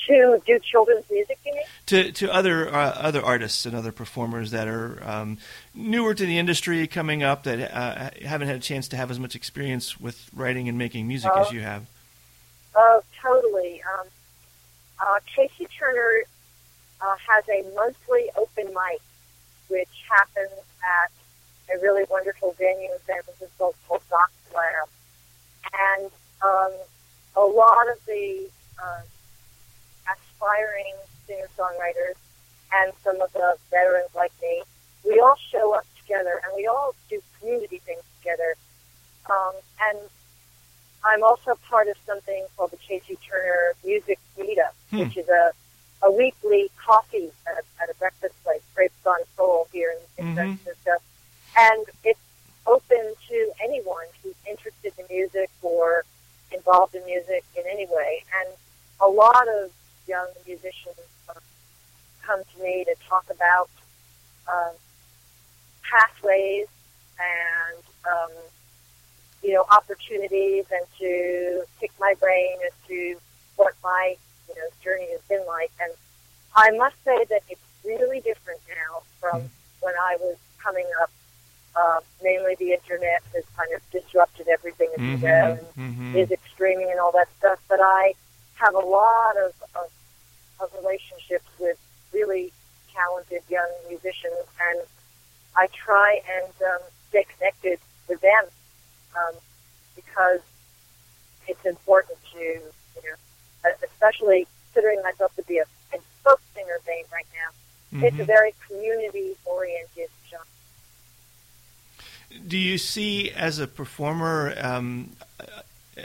To 0.08 0.40
do 0.46 0.58
children's 0.60 1.04
music, 1.10 1.38
you 1.44 1.52
mean? 1.52 1.64
To 1.86 2.10
to 2.10 2.32
other 2.34 2.68
uh, 2.74 2.90
other 2.96 3.24
artists 3.24 3.64
and 3.64 3.76
other 3.76 3.92
performers 3.92 4.50
that 4.50 4.66
are 4.66 5.00
um, 5.08 5.38
newer 5.72 6.14
to 6.14 6.26
the 6.26 6.36
industry, 6.36 6.84
coming 6.88 7.22
up 7.22 7.44
that 7.44 7.60
uh, 7.72 8.10
haven't 8.26 8.48
had 8.48 8.56
a 8.56 8.60
chance 8.60 8.88
to 8.88 8.96
have 8.96 9.08
as 9.12 9.20
much 9.20 9.36
experience 9.36 10.00
with 10.00 10.28
writing 10.34 10.68
and 10.68 10.76
making 10.76 11.06
music 11.06 11.30
as 11.36 11.46
Oh. 11.48 11.52
you 11.52 11.60
have. 11.60 11.86
Oh, 12.74 13.02
totally. 13.22 13.80
Um, 13.82 14.06
uh, 15.00 15.20
Casey 15.32 15.68
Turner 15.78 16.22
uh, 17.00 17.14
has 17.28 17.44
a 17.48 17.62
monthly 17.76 18.30
open 18.36 18.66
mic, 18.66 19.00
which 19.68 19.88
happens 20.08 20.50
at 20.82 21.12
a 21.72 21.80
really 21.80 22.04
wonderful 22.10 22.52
venue 22.58 22.90
in 22.92 22.98
San 23.06 23.22
Francisco 23.22 23.74
called 23.86 24.02
Doc 24.10 24.32
Slam. 24.50 24.86
And 25.72 26.10
um, 26.42 26.72
a 27.36 27.46
lot 27.46 27.88
of 27.92 28.04
the 28.06 28.48
uh, 28.82 29.02
aspiring 31.28 31.46
singer-songwriters 31.56 32.14
and 32.74 32.92
some 33.04 33.20
of 33.20 33.32
the 33.32 33.56
veterans 33.70 34.10
like 34.14 34.32
me, 34.42 34.62
we 35.04 35.20
all 35.20 35.36
show 35.50 35.72
up 35.74 35.84
together 36.02 36.40
and 36.44 36.52
we 36.56 36.66
all 36.66 36.94
do 37.08 37.20
community 37.40 37.78
things 37.84 38.02
together. 38.20 38.54
Um, 39.30 39.52
and 39.82 39.98
I'm 41.04 41.22
also 41.22 41.54
part 41.68 41.88
of 41.88 41.96
something 42.06 42.44
called 42.56 42.72
the 42.72 42.76
Casey 42.78 43.18
Turner 43.28 43.72
Music 43.84 44.18
Meetup, 44.38 44.72
Hmm. 44.90 44.98
which 45.00 45.16
is 45.16 45.28
a, 45.28 45.52
a 46.02 46.10
weekly 46.10 46.70
coffee 46.76 47.30
at 47.46 47.54
a, 47.58 47.82
at 47.82 47.90
a 47.90 47.94
breakfast 47.94 48.34
place, 48.44 48.62
Crepes 48.74 48.94
on 49.06 49.18
Cole 49.36 49.68
here 49.72 49.94
in, 50.18 50.26
in 50.28 50.34
San 50.34 50.46
Mhm. 50.48 50.58
Francisco. 50.60 50.92
And 51.56 51.86
it's 52.04 52.20
open 52.66 53.14
to 53.28 53.52
anyone 53.62 54.06
who's 54.22 54.34
interested 54.48 54.92
in 54.98 55.06
music 55.08 55.50
or 55.62 56.04
involved 56.52 56.94
in 56.94 57.04
music 57.06 57.44
in 57.56 57.64
any 57.66 57.86
way. 57.86 58.24
And 58.40 58.48
a 59.00 59.06
lot 59.08 59.46
of 59.48 59.70
young 60.06 60.28
musicians 60.46 60.96
uh, 61.28 61.34
come 62.22 62.42
to 62.44 62.62
me 62.62 62.84
to 62.84 62.94
talk 63.08 63.24
about 63.30 63.70
um, 64.48 64.74
pathways 65.82 66.66
and 67.18 67.82
um, 68.06 68.30
you 69.42 69.54
know 69.54 69.64
opportunities, 70.16 70.64
and 70.70 70.86
to 70.98 71.64
pick 71.80 71.90
my 72.00 72.14
brain 72.20 72.56
as 72.66 72.72
to 72.88 73.16
what 73.56 73.74
my 73.82 74.16
you 74.48 74.54
know 74.54 74.68
journey 74.82 75.08
has 75.12 75.20
been 75.28 75.44
like. 75.46 75.70
And 75.80 75.92
I 76.54 76.70
must 76.76 76.96
say 77.04 77.24
that 77.30 77.42
it's 77.48 77.60
really 77.84 78.20
different 78.20 78.60
now 78.68 79.02
from 79.20 79.42
mm. 79.42 79.48
when 79.80 79.94
I 80.00 80.16
was 80.20 80.36
coming 80.62 80.86
up. 81.02 81.10
Uh, 81.74 82.00
namely, 82.22 82.54
the 82.58 82.72
internet 82.72 83.22
has 83.34 83.44
kind 83.54 83.70
of 83.74 83.82
disrupted 83.90 84.48
everything 84.48 84.88
as 84.94 85.00
mm-hmm. 85.00 85.22
you 85.22 85.28
know, 85.28 85.58
and 85.76 85.76
mm-hmm. 85.76 86.12
music 86.14 86.40
streaming 86.54 86.90
and 86.90 86.98
all 86.98 87.12
that 87.12 87.28
stuff. 87.38 87.58
But 87.68 87.80
I 87.82 88.14
have 88.54 88.74
a 88.74 88.78
lot 88.78 89.36
of, 89.36 89.52
of, 89.74 89.90
of 90.58 90.70
relationships 90.82 91.44
with 91.60 91.76
really 92.14 92.50
talented 92.94 93.42
young 93.50 93.70
musicians, 93.90 94.48
and 94.70 94.80
I 95.54 95.66
try 95.66 96.20
and 96.38 96.52
um, 96.64 96.80
stay 97.10 97.26
connected 97.36 97.78
with 98.08 98.22
them 98.22 98.44
um, 99.14 99.34
because 100.16 100.40
it's 101.46 101.64
important 101.64 102.18
to, 102.32 102.38
you 102.38 102.62
know, 103.04 103.70
especially 103.84 104.46
considering 104.72 105.02
myself 105.02 105.34
to 105.36 105.42
be 105.42 105.58
a, 105.58 105.64
a 105.94 105.98
folk 106.24 106.40
singer 106.54 106.78
vein 106.84 107.04
right 107.12 107.26
now. 107.34 107.98
Mm-hmm. 107.98 108.04
It's 108.04 108.14
a 108.14 108.18
mm-hmm. 108.18 108.26
very 108.26 108.54
community-oriented 108.66 110.08
genre. 110.30 110.46
Do 112.46 112.56
you 112.56 112.78
see, 112.78 113.30
as 113.30 113.58
a 113.58 113.66
performer, 113.66 114.54
um, 114.60 115.10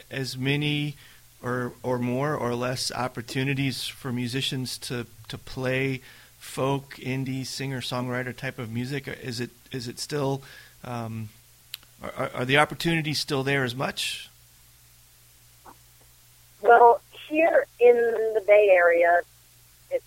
as 0.10 0.38
many 0.38 0.96
or 1.44 1.74
or 1.82 1.98
more 1.98 2.36
or 2.36 2.54
less 2.54 2.92
opportunities 2.92 3.88
for 3.88 4.12
musicians 4.12 4.78
to 4.78 5.08
to 5.28 5.38
play 5.38 6.02
folk, 6.38 6.96
indie, 6.98 7.46
singer 7.46 7.82
songwriter 7.82 8.36
type 8.36 8.60
of 8.60 8.72
music? 8.72 9.08
Is 9.08 9.40
it 9.40 9.50
is 9.72 9.88
it 9.88 10.00
still 10.00 10.44
um, 10.84 11.30
are, 12.02 12.32
are 12.34 12.46
the 12.46 12.58
opportunities 12.58 13.20
still 13.20 13.44
there 13.44 13.64
as 13.64 13.76
much? 13.76 14.30
Well, 16.62 17.02
here 17.30 17.66
in 17.80 17.96
the 18.34 18.44
Bay 18.46 18.70
Area, 18.72 19.22
it's 19.90 20.06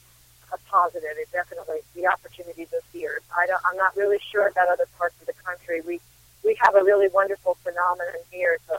a 0.52 0.58
positive. 0.70 1.10
It 1.16 1.28
definitely 1.32 1.78
the 1.94 2.06
opportunities 2.06 2.68
are 2.72 2.82
here. 2.92 3.20
I 3.36 3.46
don't, 3.46 3.60
I'm 3.68 3.76
not 3.76 3.96
really 3.96 4.18
sure 4.30 4.46
about 4.48 4.68
other 4.68 4.86
parts 4.98 5.14
of 5.20 5.26
the 5.26 5.32
country. 5.44 5.80
We 5.86 6.00
we 6.44 6.56
have 6.60 6.74
a 6.74 6.84
really 6.84 7.08
wonderful 7.08 7.56
phenomenon 7.62 8.20
here. 8.30 8.58
So 8.68 8.78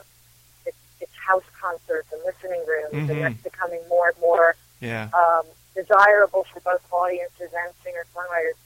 it's, 0.64 0.76
it's 1.00 1.14
house 1.14 1.44
concerts 1.60 2.08
and 2.12 2.22
listening 2.24 2.64
rooms, 2.66 2.92
mm-hmm. 2.92 3.10
and 3.10 3.22
that's 3.22 3.42
becoming 3.42 3.80
more 3.88 4.08
and 4.08 4.20
more 4.20 4.54
yeah. 4.80 5.08
um, 5.12 5.44
desirable 5.74 6.44
for 6.44 6.60
both 6.60 6.80
audiences 6.92 7.50
and 7.52 7.74
singer 7.82 8.04
songwriters. 8.14 8.56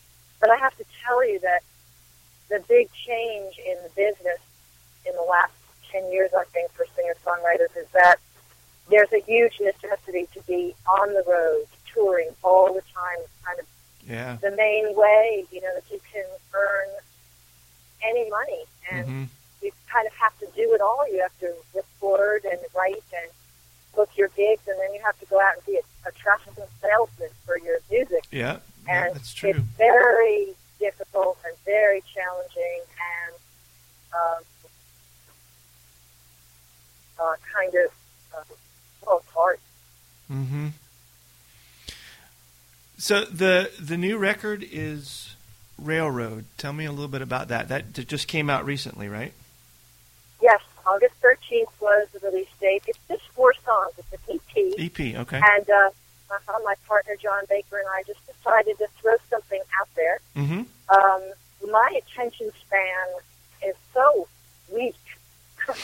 But 0.41 0.51
I 0.51 0.57
have 0.57 0.77
to 0.77 0.85
tell 1.05 1.27
you 1.27 1.39
that 1.41 1.63
the 2.51 2.63
big 2.69 2.93
change 2.93 3.59
in 3.65 3.77
the 3.83 3.91
business 3.97 4.39
in 5.07 5.15
the 5.15 5.23
last 5.23 5.53
10 5.93 6.13
years, 6.13 6.31
I 6.37 6.45
think, 6.53 6.71
for 6.73 6.85
singer 6.95 7.15
songwriters 7.25 7.75
is 7.77 7.89
that 7.93 8.17
there's 8.91 9.13
a 9.13 9.21
huge 9.21 9.55
necessity 9.61 10.29
to 10.35 10.41
be 10.43 10.75
on 10.87 11.15
the 11.15 11.23
road, 11.27 11.67
touring 11.93 12.29
all 12.43 12.75
the 12.75 12.83
time. 12.93 13.25
Kind 13.45 13.61
of 13.61 13.67
yeah. 14.07 14.37
the 14.43 14.51
main 14.51 14.95
way, 14.97 15.45
you 15.51 15.61
know, 15.61 15.73
that 15.75 15.85
you 15.91 16.01
can 16.13 16.25
earn 16.53 16.89
any 18.03 18.29
money. 18.29 18.65
And 18.91 19.07
mm-hmm. 19.07 19.25
you 19.63 19.71
kind 19.89 20.07
of 20.07 20.13
have 20.15 20.37
to 20.41 20.47
do 20.57 20.75
it 20.75 20.81
all. 20.81 21.07
You 21.11 21.21
have 21.23 21.39
to 21.41 21.55
record 21.75 22.45
and 22.45 22.61
write 22.75 23.05
and 23.15 23.31
book 23.95 24.11
your 24.17 24.29
gigs, 24.29 24.63
and 24.67 24.79
then 24.81 24.93
you 24.95 25.01
have 25.05 25.19
to 25.21 25.27
go 25.27 25.41
out 25.41 25.55
and 25.57 25.67
be 25.67 25.77
a, 25.77 26.09
a 26.09 26.13
traffic 26.13 26.55
salesman 26.81 27.31
for 27.47 27.59
your 27.59 27.79
music. 27.91 28.25
Yeah, 28.31 28.59
and 28.89 29.15
that's 29.15 29.33
true. 29.33 29.51
It's 29.51 29.59
very 29.77 30.55
difficult 30.81 31.39
and 31.47 31.55
very 31.65 32.03
challenging, 32.13 32.81
and 33.23 33.35
um, 34.15 34.43
uh, 37.21 37.35
kind 37.55 37.75
of 37.75 37.91
uh, 38.37 38.55
well, 39.07 39.23
hard. 39.35 39.59
Mm-hmm. 40.33 40.69
So 42.99 43.25
the 43.25 43.71
the 43.81 43.97
new 43.97 44.19
record 44.19 44.67
is 44.71 45.35
Railroad. 45.79 46.45
Tell 46.59 46.73
me 46.73 46.85
a 46.85 46.91
little 46.91 47.09
bit 47.09 47.23
about 47.23 47.49
that. 47.49 47.69
That 47.69 47.93
just 47.93 48.29
came 48.29 48.51
out 48.51 48.65
recently, 48.65 49.09
right? 49.09 49.33
Yes, 50.43 50.61
August 50.87 51.15
13th 51.23 51.69
was 51.81 52.09
the 52.13 52.19
release 52.21 52.49
date. 52.61 52.83
It's 52.87 52.99
just 53.09 53.23
four 53.35 53.53
songs. 53.65 53.93
It's 53.99 54.29
an 54.29 54.41
EP. 54.57 54.75
EP, 54.79 55.21
okay. 55.21 55.41
And 55.43 55.71
uh, 55.71 55.91
my 56.65 56.75
partner 56.87 57.15
John 57.21 57.45
Baker 57.49 57.79
and 57.79 57.89
I 57.93 58.03
just 58.07 58.21
decided 58.27 58.79
to 58.79 58.87
throw 59.01 59.17
something 59.29 59.61
out 59.81 59.89
there. 59.97 60.21
Mm-hmm. 60.37 60.63
Um, 60.95 61.71
my 61.71 62.01
attention 62.03 62.51
span 62.61 63.69
is 63.69 63.77
so 63.93 64.29
weak. 64.73 64.97
um, 65.69 65.77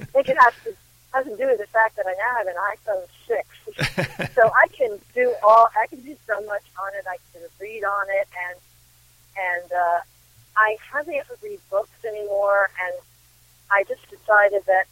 I 0.00 0.04
think 0.04 0.28
it 0.28 0.36
has 0.38 0.54
to 0.64 0.74
has 1.12 1.24
to 1.24 1.36
do 1.36 1.46
with 1.46 1.58
the 1.58 1.66
fact 1.66 1.96
that 1.96 2.06
I 2.06 2.14
now 2.14 2.36
have 2.38 2.46
an 2.46 2.54
iPhone 2.70 3.06
six, 3.26 4.32
so 4.34 4.50
I 4.54 4.68
can 4.68 4.98
do 5.14 5.34
all 5.42 5.68
I 5.76 5.86
can 5.88 6.00
do 6.00 6.16
so 6.26 6.40
much 6.46 6.62
on 6.78 6.94
it. 6.94 7.04
I 7.08 7.16
can 7.32 7.42
read 7.60 7.84
on 7.84 8.06
it, 8.10 8.28
and 8.48 8.60
and 9.36 9.72
uh, 9.72 10.00
I 10.56 10.76
hardly 10.90 11.18
ever 11.18 11.36
read 11.42 11.58
books 11.70 12.04
anymore, 12.06 12.70
and 12.80 12.94
I 13.70 13.84
just 13.84 14.08
decided 14.08 14.62
that 14.66 14.84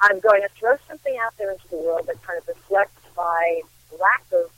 I'm 0.00 0.18
going 0.18 0.42
to 0.42 0.48
throw 0.48 0.76
something 0.88 1.16
out 1.24 1.36
there 1.38 1.52
into 1.52 1.68
the 1.68 1.76
world 1.76 2.06
that 2.08 2.20
kind 2.22 2.38
of 2.38 2.48
reflects 2.48 3.01
my 3.16 3.60
lack 3.98 4.24
of 4.32 4.50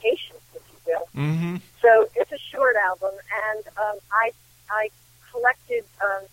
patience, 0.00 0.42
if 0.54 0.62
you 0.70 0.78
will. 0.86 1.08
Mm-hmm. 1.14 1.56
So 1.80 2.08
it's 2.14 2.32
a 2.32 2.38
short 2.38 2.76
album, 2.76 3.12
and 3.50 3.66
um, 3.76 3.98
I 4.12 4.32
I 4.70 4.90
collected. 5.30 5.84
Um, 6.02 6.24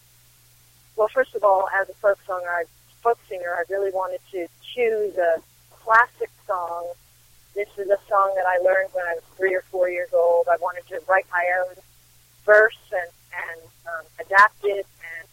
well, 0.96 1.08
first 1.08 1.34
of 1.36 1.44
all, 1.44 1.70
as 1.80 1.88
a 1.90 1.94
folk 1.94 2.20
singer, 2.28 2.50
I, 2.50 2.66
folk 3.02 3.18
singer, 3.30 3.56
I 3.58 3.64
really 3.70 3.92
wanted 3.92 4.20
to 4.32 4.48
choose 4.76 5.16
a 5.18 5.42
classic 5.72 6.30
song. 6.46 6.92
This 7.56 7.70
is 7.78 7.90
a 7.90 7.98
song 8.10 8.34
that 8.36 8.46
I 8.46 8.58
learned 8.58 8.90
when 8.94 9.06
I 9.06 9.16
was 9.16 9.24
three 9.38 9.56
or 9.56 9.64
four 9.72 9.90
years 9.90 10.10
old. 10.14 10.48
I 10.52 10.58
wanted 10.62 10.86
to 10.90 11.02
write 11.08 11.26
my 11.32 11.46
own 11.60 11.76
verse 12.46 12.78
and 12.92 13.10
and 13.32 13.62
um, 13.88 14.06
adapt 14.20 14.64
it 14.64 14.86
and 15.16 15.28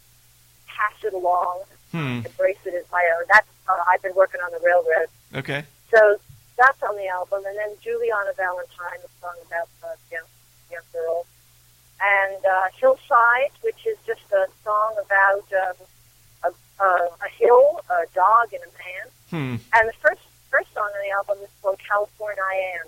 pass 0.66 0.92
it 1.02 1.14
along, 1.14 1.62
hmm. 1.92 2.20
embrace 2.24 2.58
it 2.64 2.74
as 2.74 2.84
my 2.92 3.04
own. 3.18 3.24
That's 3.32 3.48
uh, 3.68 3.82
I've 3.88 4.02
been 4.02 4.14
working 4.14 4.40
on 4.40 4.52
the 4.52 4.60
railroad. 4.64 5.08
Okay. 5.34 5.64
So 5.90 6.18
that's 6.56 6.82
on 6.82 6.96
the 6.96 7.08
album, 7.08 7.44
and 7.46 7.56
then 7.56 7.70
Juliana 7.82 8.32
Valentine, 8.36 9.00
a 9.04 9.10
song 9.20 9.36
about 9.46 9.68
a 9.84 9.96
young 10.10 10.24
young 10.70 10.82
girl, 10.92 11.26
and 12.00 12.44
uh, 12.44 12.68
Hillside, 12.78 13.52
which 13.62 13.86
is 13.86 13.96
just 14.06 14.24
a 14.32 14.46
song 14.64 14.96
about 15.04 15.46
um, 15.52 15.76
a, 16.44 16.82
a, 16.82 17.08
a 17.22 17.28
hill, 17.38 17.80
a 17.90 18.06
dog, 18.14 18.52
and 18.52 18.62
a 18.62 18.72
man. 18.78 19.06
Hmm. 19.30 19.56
And 19.74 19.88
the 19.88 19.94
first 20.00 20.22
first 20.50 20.72
song 20.74 20.84
on 20.84 21.02
the 21.06 21.12
album 21.14 21.44
is 21.44 21.50
called 21.62 21.78
California 21.78 22.42
I 22.42 22.78
Am, 22.80 22.86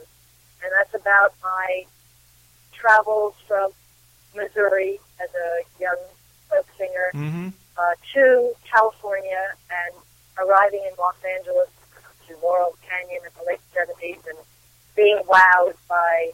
and 0.65 0.73
that's 0.79 0.95
about 0.95 1.35
my 1.43 1.85
travels 2.73 3.35
from 3.47 3.71
Missouri 4.35 4.99
as 5.23 5.29
a 5.35 5.81
young 5.81 5.99
folk 6.49 6.67
singer 6.79 7.11
mm-hmm 7.15 7.49
uh, 7.79 7.95
to 8.15 8.53
California 8.71 9.55
and 9.71 9.95
arriving 10.39 10.83
in 10.85 10.93
Los 10.99 11.17
Angeles 11.39 11.71
to 12.29 12.37
Laurel 12.43 12.77
Canyon 12.89 13.21
in 13.25 13.33
the 13.37 13.45
late 13.47 13.61
70s 13.75 14.21
and 14.29 14.39
being 14.95 15.19
wowed 15.27 15.75
by 15.89 16.31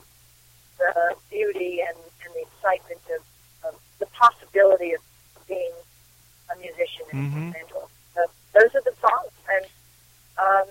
the 0.79 1.15
beauty 1.31 1.81
and, 1.87 1.97
and 2.25 2.35
the 2.35 2.43
excitement 2.43 3.01
of, 3.15 3.75
of 3.75 3.81
the 3.99 4.07
possibility 4.07 4.93
of 4.93 5.01
being 5.47 5.73
a 6.53 6.59
musician 6.59 7.07
in 7.13 7.19
mm-hmm. 7.19 7.47
Los 7.47 7.57
Angeles. 7.57 7.91
So 8.15 8.21
those 8.55 8.75
are 8.75 8.83
the 8.83 8.95
songs. 9.01 9.33
And 9.49 9.67
um, 10.39 10.67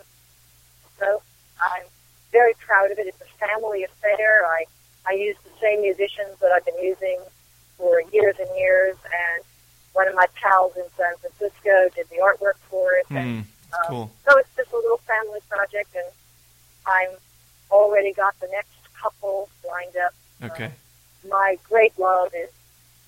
so 0.99 1.21
I'm 1.61 1.85
very 2.31 2.53
proud 2.59 2.91
of 2.91 2.99
it. 2.99 3.07
It's 3.07 3.21
a 3.21 3.47
family 3.47 3.83
affair. 3.83 4.45
I, 4.45 4.65
I 5.07 5.13
use 5.13 5.37
the 5.43 5.51
same 5.61 5.81
musicians 5.81 6.37
that 6.41 6.51
I've 6.51 6.65
been 6.65 6.81
using 6.81 7.19
for 7.77 8.01
years 8.11 8.35
and 8.39 8.49
years, 8.57 8.95
and 9.05 9.43
one 9.93 10.07
of 10.07 10.15
my 10.15 10.27
pals 10.35 10.73
in 10.75 10.83
San 10.97 11.15
Francisco 11.17 11.89
did 11.95 12.09
the 12.09 12.17
artwork 12.17 12.57
for 12.69 12.93
it. 12.93 13.07
Mm, 13.09 13.17
and, 13.17 13.45
um, 13.73 13.87
cool. 13.87 14.11
So 14.27 14.37
it's 14.37 14.55
just 14.55 14.71
a 14.71 14.75
little 14.75 14.97
family 14.99 15.39
project, 15.49 15.95
and 15.95 16.05
I'm 16.85 17.17
already 17.71 18.13
got 18.13 18.39
the 18.39 18.47
next 18.51 18.71
couple 19.01 19.49
lined 19.67 19.95
up. 19.97 20.13
Okay. 20.51 20.65
Um, 20.65 20.71
my 21.29 21.57
great 21.69 21.97
love 21.97 22.33
is 22.35 22.49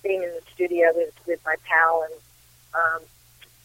being 0.03 0.23
in 0.23 0.29
the 0.29 0.41
studio 0.53 0.91
with, 0.95 1.13
with 1.27 1.39
my 1.45 1.55
pal, 1.63 2.05
and 2.09 2.21
um, 2.73 3.01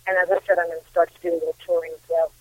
and 0.06 0.16
as 0.18 0.30
I 0.30 0.44
said, 0.46 0.58
I'm 0.58 0.68
going 0.68 0.80
to 0.80 0.90
start 0.90 1.14
to 1.14 1.20
do 1.20 1.32
a 1.32 1.34
little 1.34 1.56
touring 1.64 1.92
as 1.92 2.08
well. 2.08 2.32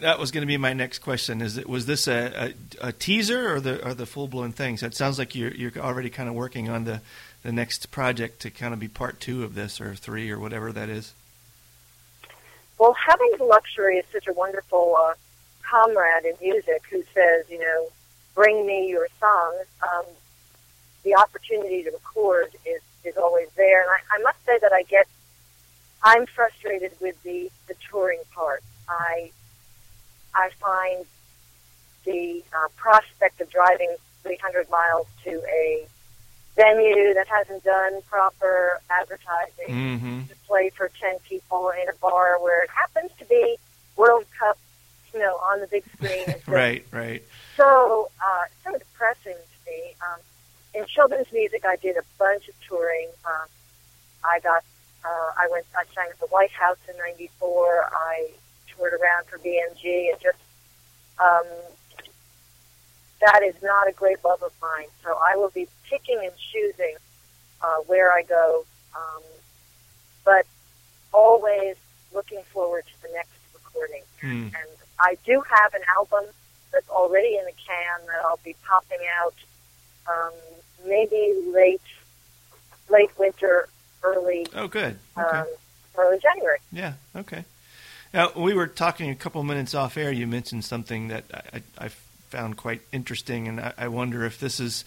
That 0.00 0.18
was 0.18 0.30
going 0.30 0.42
to 0.42 0.46
be 0.46 0.58
my 0.58 0.74
next 0.74 0.98
question. 0.98 1.40
Is 1.40 1.56
it 1.56 1.68
was 1.68 1.86
this 1.86 2.06
a, 2.06 2.54
a, 2.80 2.88
a 2.88 2.92
teaser 2.92 3.54
or 3.54 3.60
the 3.60 3.84
or 3.86 3.94
the 3.94 4.04
full 4.04 4.28
blown 4.28 4.52
thing? 4.52 4.76
So 4.76 4.86
it 4.86 4.94
sounds 4.94 5.18
like 5.18 5.34
you're 5.34 5.52
you're 5.52 5.72
already 5.78 6.10
kind 6.10 6.28
of 6.28 6.34
working 6.34 6.68
on 6.68 6.84
the 6.84 7.00
the 7.42 7.52
next 7.52 7.90
project 7.90 8.40
to 8.42 8.50
kind 8.50 8.74
of 8.74 8.80
be 8.80 8.88
part 8.88 9.20
two 9.20 9.42
of 9.42 9.54
this 9.54 9.80
or 9.80 9.94
three 9.94 10.30
or 10.30 10.38
whatever 10.38 10.72
that 10.72 10.88
is? 10.88 11.14
Well, 12.80 12.94
having 12.94 13.32
the 13.36 13.44
luxury 13.44 13.98
of 13.98 14.06
such 14.10 14.26
a 14.26 14.32
wonderful 14.32 14.96
uh, 14.98 15.12
comrade 15.62 16.24
in 16.24 16.32
music 16.40 16.82
who 16.90 17.02
says, 17.12 17.44
you 17.50 17.58
know, 17.58 17.88
bring 18.34 18.66
me 18.66 18.88
your 18.88 19.06
songs, 19.20 19.66
um, 19.82 20.06
the 21.04 21.14
opportunity 21.14 21.82
to 21.82 21.90
record 21.90 22.48
is, 22.64 22.80
is 23.04 23.18
always 23.18 23.48
there. 23.54 23.82
And 23.82 23.90
I, 23.90 24.16
I 24.16 24.22
must 24.22 24.42
say 24.46 24.58
that 24.62 24.72
I 24.72 24.84
get, 24.84 25.06
I'm 26.02 26.24
frustrated 26.24 26.92
with 27.02 27.22
the, 27.22 27.50
the 27.68 27.74
touring 27.90 28.22
part. 28.34 28.62
I, 28.88 29.30
I 30.34 30.48
find 30.58 31.04
the 32.06 32.42
uh, 32.54 32.68
prospect 32.76 33.42
of 33.42 33.50
driving 33.50 33.94
300 34.22 34.70
miles 34.70 35.06
to 35.24 35.42
a 35.52 35.86
venue 36.64 37.14
that 37.14 37.26
hasn't 37.28 37.64
done 37.64 38.02
proper 38.08 38.80
advertising 38.90 39.68
Mm-hmm. 39.68 40.20
to 40.28 40.34
play 40.46 40.70
for 40.70 40.90
10 41.00 41.18
people 41.28 41.70
in 41.80 41.88
a 41.88 41.92
bar 42.00 42.38
where 42.42 42.62
it 42.64 42.70
happens 42.70 43.10
to 43.18 43.24
be 43.26 43.56
World 43.96 44.24
Cup, 44.38 44.58
you 45.12 45.20
know, 45.20 45.34
on 45.50 45.60
the 45.60 45.66
big 45.66 45.84
screen. 45.94 46.34
Right, 46.46 46.84
right. 46.90 47.22
So, 47.56 48.10
uh, 48.20 48.44
so 48.64 48.72
depressing 48.76 49.34
to 49.36 49.70
me. 49.70 49.94
Um, 50.02 50.20
in 50.74 50.84
children's 50.86 51.30
music, 51.32 51.64
I 51.64 51.76
did 51.76 51.96
a 51.96 52.02
bunch 52.18 52.48
of 52.48 52.54
touring. 52.66 53.08
Um, 53.24 53.46
I 54.24 54.40
got, 54.40 54.62
uh, 55.04 55.30
I 55.38 55.48
went, 55.50 55.66
I 55.76 55.84
sang 55.94 56.08
at 56.10 56.18
the 56.20 56.26
White 56.26 56.50
House 56.52 56.78
in 56.88 56.96
'94. 56.96 57.90
I 57.92 58.28
toured 58.68 58.92
around 58.94 59.26
for 59.26 59.38
BMG, 59.38 60.10
and 60.12 60.20
just 60.20 60.38
um, 61.18 61.46
that 63.20 63.42
is 63.42 63.54
not 63.62 63.88
a 63.88 63.92
great 63.92 64.24
love 64.24 64.42
of 64.42 64.52
mine. 64.62 64.88
So 65.04 65.18
I 65.30 65.36
will 65.36 65.50
be 65.50 65.66
picking 65.88 66.18
and 66.22 66.32
choosing 66.52 66.94
uh, 67.62 67.76
where 67.86 68.12
I 68.12 68.22
go, 68.22 68.64
um, 68.96 69.22
but 70.24 70.46
always 71.12 71.76
looking 72.14 72.42
forward 72.52 72.84
to 72.86 73.02
the 73.02 73.12
next 73.14 73.32
recording. 73.54 74.02
Hmm. 74.20 74.44
And 74.44 74.68
I 74.98 75.16
do 75.24 75.42
have 75.48 75.74
an 75.74 75.82
album 75.96 76.24
that's 76.72 76.88
already 76.88 77.36
in 77.36 77.44
the 77.44 77.52
can 77.66 78.06
that 78.06 78.24
I'll 78.24 78.40
be 78.44 78.54
popping 78.66 78.98
out 79.20 79.34
um, 80.08 80.32
maybe 80.86 81.34
late 81.52 81.80
late 82.88 83.16
winter, 83.18 83.68
early 84.02 84.46
Oh, 84.54 84.66
good. 84.66 84.98
Okay. 85.16 85.36
um, 85.38 85.46
early 85.96 86.18
January. 86.18 86.58
Yeah. 86.72 86.94
Okay. 87.14 87.44
Now 88.12 88.32
we 88.34 88.54
were 88.54 88.66
talking 88.66 89.10
a 89.10 89.14
couple 89.14 89.42
minutes 89.44 89.74
off 89.74 89.96
air. 89.96 90.10
You 90.10 90.26
mentioned 90.26 90.64
something 90.64 91.08
that 91.08 91.24
I, 91.32 91.58
I 91.78 91.86
I 91.86 91.90
found 92.30 92.56
quite 92.56 92.80
interesting, 92.92 93.48
and 93.48 93.60
I, 93.60 93.72
I 93.76 93.88
wonder 93.88 94.24
if 94.24 94.38
this 94.38 94.60
is 94.60 94.84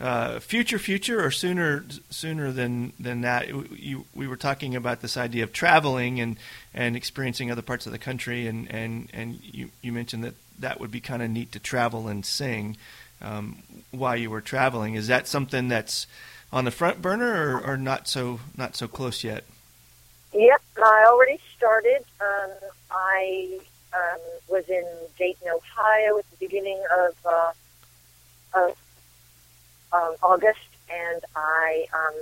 uh, 0.00 0.40
future, 0.40 0.78
future, 0.78 1.24
or 1.24 1.30
sooner 1.30 1.84
sooner 2.08 2.52
than 2.52 2.92
than 2.98 3.20
that. 3.20 3.48
You, 3.48 4.06
we 4.14 4.26
were 4.26 4.36
talking 4.36 4.74
about 4.74 5.02
this 5.02 5.16
idea 5.16 5.44
of 5.44 5.52
traveling 5.52 6.20
and 6.20 6.36
and 6.74 6.96
experiencing 6.96 7.50
other 7.50 7.62
parts 7.62 7.86
of 7.86 7.92
the 7.92 7.98
country, 7.98 8.46
and 8.46 8.70
and 8.70 9.08
and 9.12 9.38
you 9.42 9.70
you 9.82 9.92
mentioned 9.92 10.24
that 10.24 10.34
that 10.58 10.80
would 10.80 10.90
be 10.90 11.00
kind 11.00 11.22
of 11.22 11.30
neat 11.30 11.52
to 11.52 11.58
travel 11.58 12.08
and 12.08 12.24
sing 12.24 12.76
um, 13.20 13.58
while 13.90 14.16
you 14.16 14.30
were 14.30 14.40
traveling. 14.40 14.94
Is 14.94 15.06
that 15.08 15.28
something 15.28 15.68
that's 15.68 16.06
on 16.52 16.64
the 16.64 16.70
front 16.70 17.02
burner, 17.02 17.56
or, 17.56 17.72
or 17.72 17.76
not 17.76 18.08
so 18.08 18.40
not 18.56 18.76
so 18.76 18.88
close 18.88 19.22
yet? 19.22 19.44
Yep, 20.32 20.62
I 20.78 21.04
already 21.08 21.38
started. 21.56 22.04
Um, 22.20 22.50
I 22.90 23.60
um, 23.94 24.20
was 24.48 24.68
in 24.68 24.84
Dayton, 25.18 25.48
Ohio 25.48 26.18
at 26.18 26.30
the 26.30 26.36
beginning 26.38 26.80
of, 26.98 27.14
uh, 27.24 27.52
of 28.54 28.76
um, 29.92 30.14
August, 30.22 30.58
and 30.90 31.22
I 31.36 31.86
um, 31.92 32.14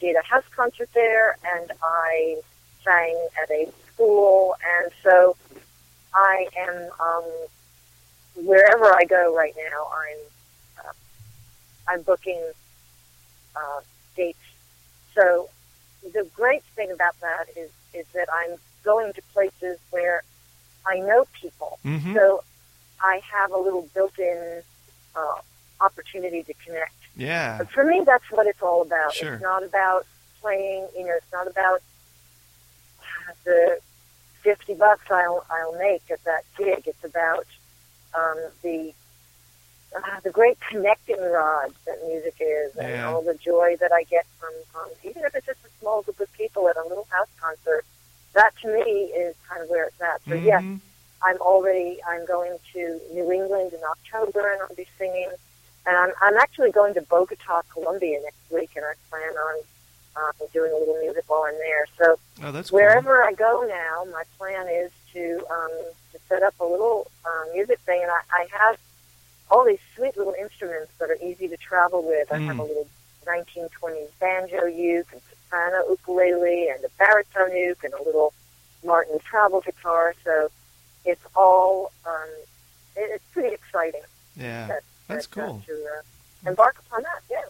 did 0.00 0.16
a 0.16 0.22
house 0.22 0.44
concert 0.54 0.88
there, 0.94 1.36
and 1.56 1.72
I 1.82 2.36
sang 2.84 3.28
at 3.42 3.50
a 3.50 3.68
school, 3.92 4.56
and 4.82 4.92
so 5.02 5.36
I 6.14 6.46
am 6.56 6.90
um, 7.00 7.24
wherever 8.46 8.86
I 8.86 9.04
go 9.04 9.34
right 9.36 9.54
now. 9.56 9.88
I'm 9.94 10.86
uh, 10.86 10.92
I'm 11.88 12.02
booking 12.02 12.42
uh, 13.54 13.80
dates. 14.16 14.38
So 15.14 15.48
the 16.02 16.26
great 16.34 16.62
thing 16.76 16.90
about 16.90 17.18
that 17.20 17.46
is 17.56 17.70
is 17.92 18.06
that 18.14 18.28
I'm 18.32 18.56
going 18.82 19.12
to 19.12 19.22
places 19.34 19.78
where 19.90 20.22
I 20.86 20.98
know 21.00 21.26
people. 21.32 21.78
Mhm. 21.84 22.14
So 22.14 22.42
I 23.02 23.20
have 23.32 23.50
a 23.52 23.56
little 23.58 23.88
built-in 23.94 24.62
uh, 25.16 25.40
opportunity 25.80 26.42
to 26.42 26.54
connect. 26.64 26.92
Yeah. 27.16 27.58
But 27.58 27.70
for 27.70 27.84
me, 27.84 28.02
that's 28.04 28.30
what 28.30 28.46
it's 28.46 28.62
all 28.62 28.82
about. 28.82 29.14
Sure. 29.14 29.34
It's 29.34 29.42
not 29.42 29.62
about 29.62 30.06
playing. 30.40 30.88
You 30.96 31.06
know, 31.06 31.14
it's 31.16 31.32
not 31.32 31.46
about 31.46 31.80
the 33.44 33.78
fifty 34.42 34.74
bucks 34.74 35.10
I'll 35.10 35.44
I'll 35.50 35.76
make 35.78 36.02
at 36.10 36.22
that 36.24 36.44
gig. 36.56 36.86
It's 36.86 37.04
about 37.04 37.46
um, 38.14 38.38
the 38.62 38.92
uh, 39.96 40.20
the 40.22 40.30
great 40.30 40.58
connecting 40.70 41.20
rod 41.20 41.72
that 41.86 41.98
music 42.06 42.36
is, 42.40 42.76
and 42.76 42.88
Yeah. 42.88 43.10
all 43.12 43.22
the 43.22 43.34
joy 43.34 43.76
that 43.80 43.92
I 43.92 44.04
get 44.04 44.26
from 44.38 44.52
um, 44.80 44.88
even 45.02 45.24
if 45.24 45.34
it's 45.34 45.46
just 45.46 45.58
a 45.64 45.68
small 45.80 46.02
group 46.02 46.20
of 46.20 46.32
people 46.32 46.68
at 46.68 46.76
a 46.76 46.82
little 46.86 47.06
house 47.10 47.28
concert. 47.40 47.84
That 48.34 48.52
to 48.62 48.68
me 48.68 48.80
is 48.82 49.34
kind 49.48 49.62
of 49.62 49.68
where 49.68 49.84
it's 49.86 50.00
at. 50.00 50.20
So 50.28 50.34
yes, 50.34 50.62
Mhm. 50.62 50.80
I'm 51.22 51.36
already 51.38 52.00
I'm 52.08 52.24
going 52.26 52.58
to 52.72 53.00
New 53.12 53.30
England 53.32 53.72
in 53.72 53.80
October 53.84 54.52
and 54.52 54.62
I'll 54.62 54.74
be 54.74 54.86
singing 54.98 55.28
and 55.86 55.96
I'm 55.96 56.12
I'm 56.20 56.36
actually 56.36 56.70
going 56.70 56.94
to 56.94 57.02
Bogota, 57.02 57.62
Colombia 57.72 58.20
next 58.22 58.50
week 58.50 58.70
and 58.76 58.84
I 58.84 58.94
plan 59.10 59.36
on 59.36 59.60
uh, 60.16 60.32
doing 60.52 60.72
a 60.72 60.76
little 60.76 60.98
music 61.00 61.24
while 61.28 61.42
I'm 61.42 61.54
there. 61.58 61.86
So 61.98 62.18
Oh, 62.42 62.52
that's 62.52 62.70
cool. 62.70 62.78
wherever 62.78 63.22
I 63.22 63.32
go 63.32 63.62
now, 63.68 64.04
my 64.10 64.22
plan 64.38 64.66
is 64.68 64.90
to 65.12 65.44
um, 65.50 65.70
to 66.12 66.18
set 66.28 66.42
up 66.42 66.54
a 66.60 66.64
little 66.64 67.10
um, 67.24 67.52
music 67.52 67.78
thing 67.80 68.00
and 68.02 68.10
I, 68.10 68.20
I 68.42 68.46
have 68.52 68.78
all 69.50 69.64
these 69.64 69.80
sweet 69.96 70.16
little 70.16 70.34
instruments 70.34 70.92
that 71.00 71.10
are 71.10 71.18
easy 71.20 71.48
to 71.48 71.56
travel 71.56 72.02
with. 72.02 72.30
I 72.32 72.38
have 72.38 72.56
Mm. 72.56 72.60
a 72.60 72.62
little 72.62 72.88
1920s 73.26 74.08
banjo 74.20 74.64
uke 74.66 75.08
and 75.12 75.20
soprano 75.50 75.84
ukulele 75.90 76.68
and 76.68 76.84
a 76.84 76.88
baritone 76.98 77.56
uke 77.56 77.84
and 77.84 77.94
a 77.94 78.02
little 78.02 78.32
Martin 78.84 79.18
travel 79.20 79.60
guitar. 79.60 80.14
So 80.24 80.48
it's 81.04 81.22
all 81.34 81.92
um, 82.06 82.28
it, 82.96 83.10
it's 83.14 83.24
pretty 83.32 83.54
exciting. 83.54 84.02
Yeah. 84.36 84.66
that- 84.68 84.82
That's 85.08 85.26
that, 85.26 85.40
uh, 85.42 85.46
cool. 85.46 85.62
to 85.66 85.72
uh, 85.72 86.48
embark 86.48 86.78
upon 86.86 87.02
that. 87.02 87.22
Yeah. 87.30 87.42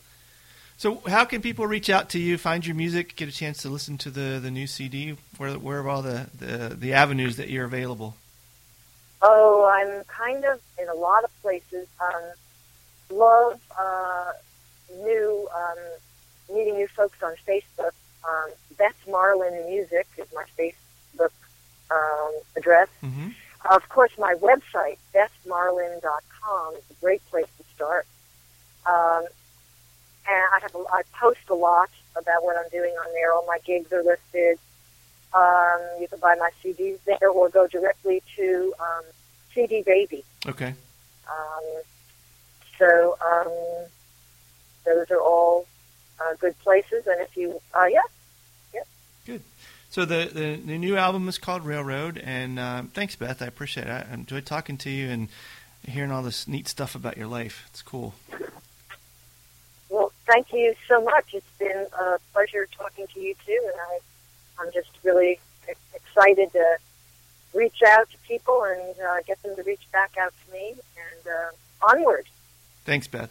So, 0.77 1.03
how 1.07 1.27
can 1.27 1.43
people 1.43 1.67
reach 1.67 1.91
out 1.91 2.09
to 2.11 2.19
you, 2.19 2.39
find 2.39 2.65
your 2.67 2.75
music, 2.75 3.15
get 3.15 3.29
a 3.29 3.33
chance 3.33 3.59
to 3.63 3.69
listen 3.69 3.99
to 3.99 4.09
the, 4.11 4.41
the 4.41 4.51
new 4.51 4.67
CD? 4.67 5.15
Where 5.37 5.53
where 5.59 5.81
are 5.81 5.89
all 5.91 6.01
the, 6.01 6.29
the, 6.39 6.75
the 6.75 6.95
avenues 6.95 7.37
that 7.37 7.51
you're 7.51 7.67
available? 7.67 8.17
Oh, 9.21 9.67
I'm 9.67 10.05
kind 10.05 10.43
of 10.47 10.59
in 10.81 10.89
a 10.89 10.95
lot 10.95 11.23
of 11.25 11.43
places. 11.43 11.87
Um, 12.01 12.23
love 13.19 13.61
uh, 13.79 14.33
new 15.05 15.49
um, 15.55 15.79
meeting 16.53 16.75
new 16.75 16.89
folks 16.89 17.23
on 17.23 17.35
Facebook. 17.47 17.93
Um, 18.29 18.51
Beth 18.77 18.97
Marlin 19.09 19.55
Music 19.69 20.07
is 20.19 20.27
my 20.35 20.45
Facebook 20.59 21.31
um, 21.91 22.33
address. 22.57 22.89
Mm-hmm. 23.03 23.29
Of 23.71 23.89
course, 23.89 24.13
my 24.19 24.35
website, 24.35 24.97
bethmarlin.com, 25.15 26.75
is 26.75 26.83
a 26.91 27.01
great 27.01 27.25
place 27.31 27.47
to 27.59 27.65
start. 27.75 28.07
Um, 28.87 29.27
and 30.27 30.45
I 30.55 30.59
have 30.63 30.75
a, 30.75 30.85
I 30.93 31.03
post 31.13 31.41
a 31.51 31.55
lot 31.55 31.91
about 32.17 32.43
what 32.43 32.57
I'm 32.57 32.69
doing 32.71 32.93
on 32.93 33.13
there. 33.13 33.33
All 33.33 33.45
my 33.47 33.59
gigs 33.65 33.93
are 33.93 34.03
listed. 34.03 34.59
Um, 35.35 35.81
you 36.01 36.09
can 36.09 36.19
buy 36.19 36.35
my 36.39 36.51
CDs 36.63 36.99
there 37.05 37.29
or 37.29 37.49
go 37.49 37.67
directly 37.67 38.23
to 38.37 38.75
um, 38.81 39.05
CD 39.55 39.83
Baby. 39.83 40.25
Okay. 40.47 40.75
Um, 41.29 41.83
so 42.79 43.17
um, 43.25 43.87
those 44.85 45.11
are 45.11 45.21
all 45.21 45.67
uh, 46.21 46.35
good 46.39 46.59
places. 46.61 47.07
And 47.07 47.21
if 47.21 47.37
you, 47.37 47.61
uh, 47.75 47.87
yeah, 47.87 48.03
Good. 49.27 49.43
So 49.91 50.05
the, 50.05 50.31
the, 50.33 50.57
the 50.57 50.79
new 50.79 50.97
album 50.97 51.29
is 51.29 51.39
called 51.39 51.65
Railroad, 51.65 52.19
and 52.19 52.59
uh, 52.59 52.83
thanks, 52.95 53.17
Beth. 53.17 53.43
I 53.43 53.47
appreciate 53.47 53.87
it. 53.87 53.91
I 53.91 54.15
enjoyed 54.15 54.47
talking 54.47 54.77
to 54.79 54.91
you 54.91 55.11
and 55.11 55.29
hearing 55.87 56.11
all 56.11 56.23
this 56.23 56.47
neat 56.47 56.69
stuff 56.69 56.95
about 56.95 57.17
your 57.17 57.27
life. 57.27 57.65
It's 57.71 57.83
cool. 57.83 58.15
Well, 59.89 60.13
thank 60.27 60.53
you 60.53 60.75
so 60.89 61.03
much. 61.03 61.35
It's 61.35 61.59
been 61.59 61.87
a 61.99 62.19
pleasure 62.33 62.67
talking 62.77 63.07
to 63.15 63.21
you 63.21 63.35
too, 63.45 63.61
and 63.65 63.81
I, 63.81 64.63
I'm 64.63 64.73
just 64.73 64.91
really 65.03 65.41
excited 65.95 66.53
to 66.53 66.77
reach 67.53 67.83
out 67.87 68.09
to 68.11 68.19
people 68.29 68.63
and 68.63 68.95
uh, 69.01 69.23
get 69.27 69.43
them 69.43 69.57
to 69.57 69.63
reach 69.65 69.83
back 69.93 70.17
out 70.19 70.33
to 70.47 70.53
me 70.53 70.71
and 70.71 71.27
uh, 71.27 71.87
onward. 71.87 72.27
Thanks, 72.85 73.09
Beth. 73.09 73.31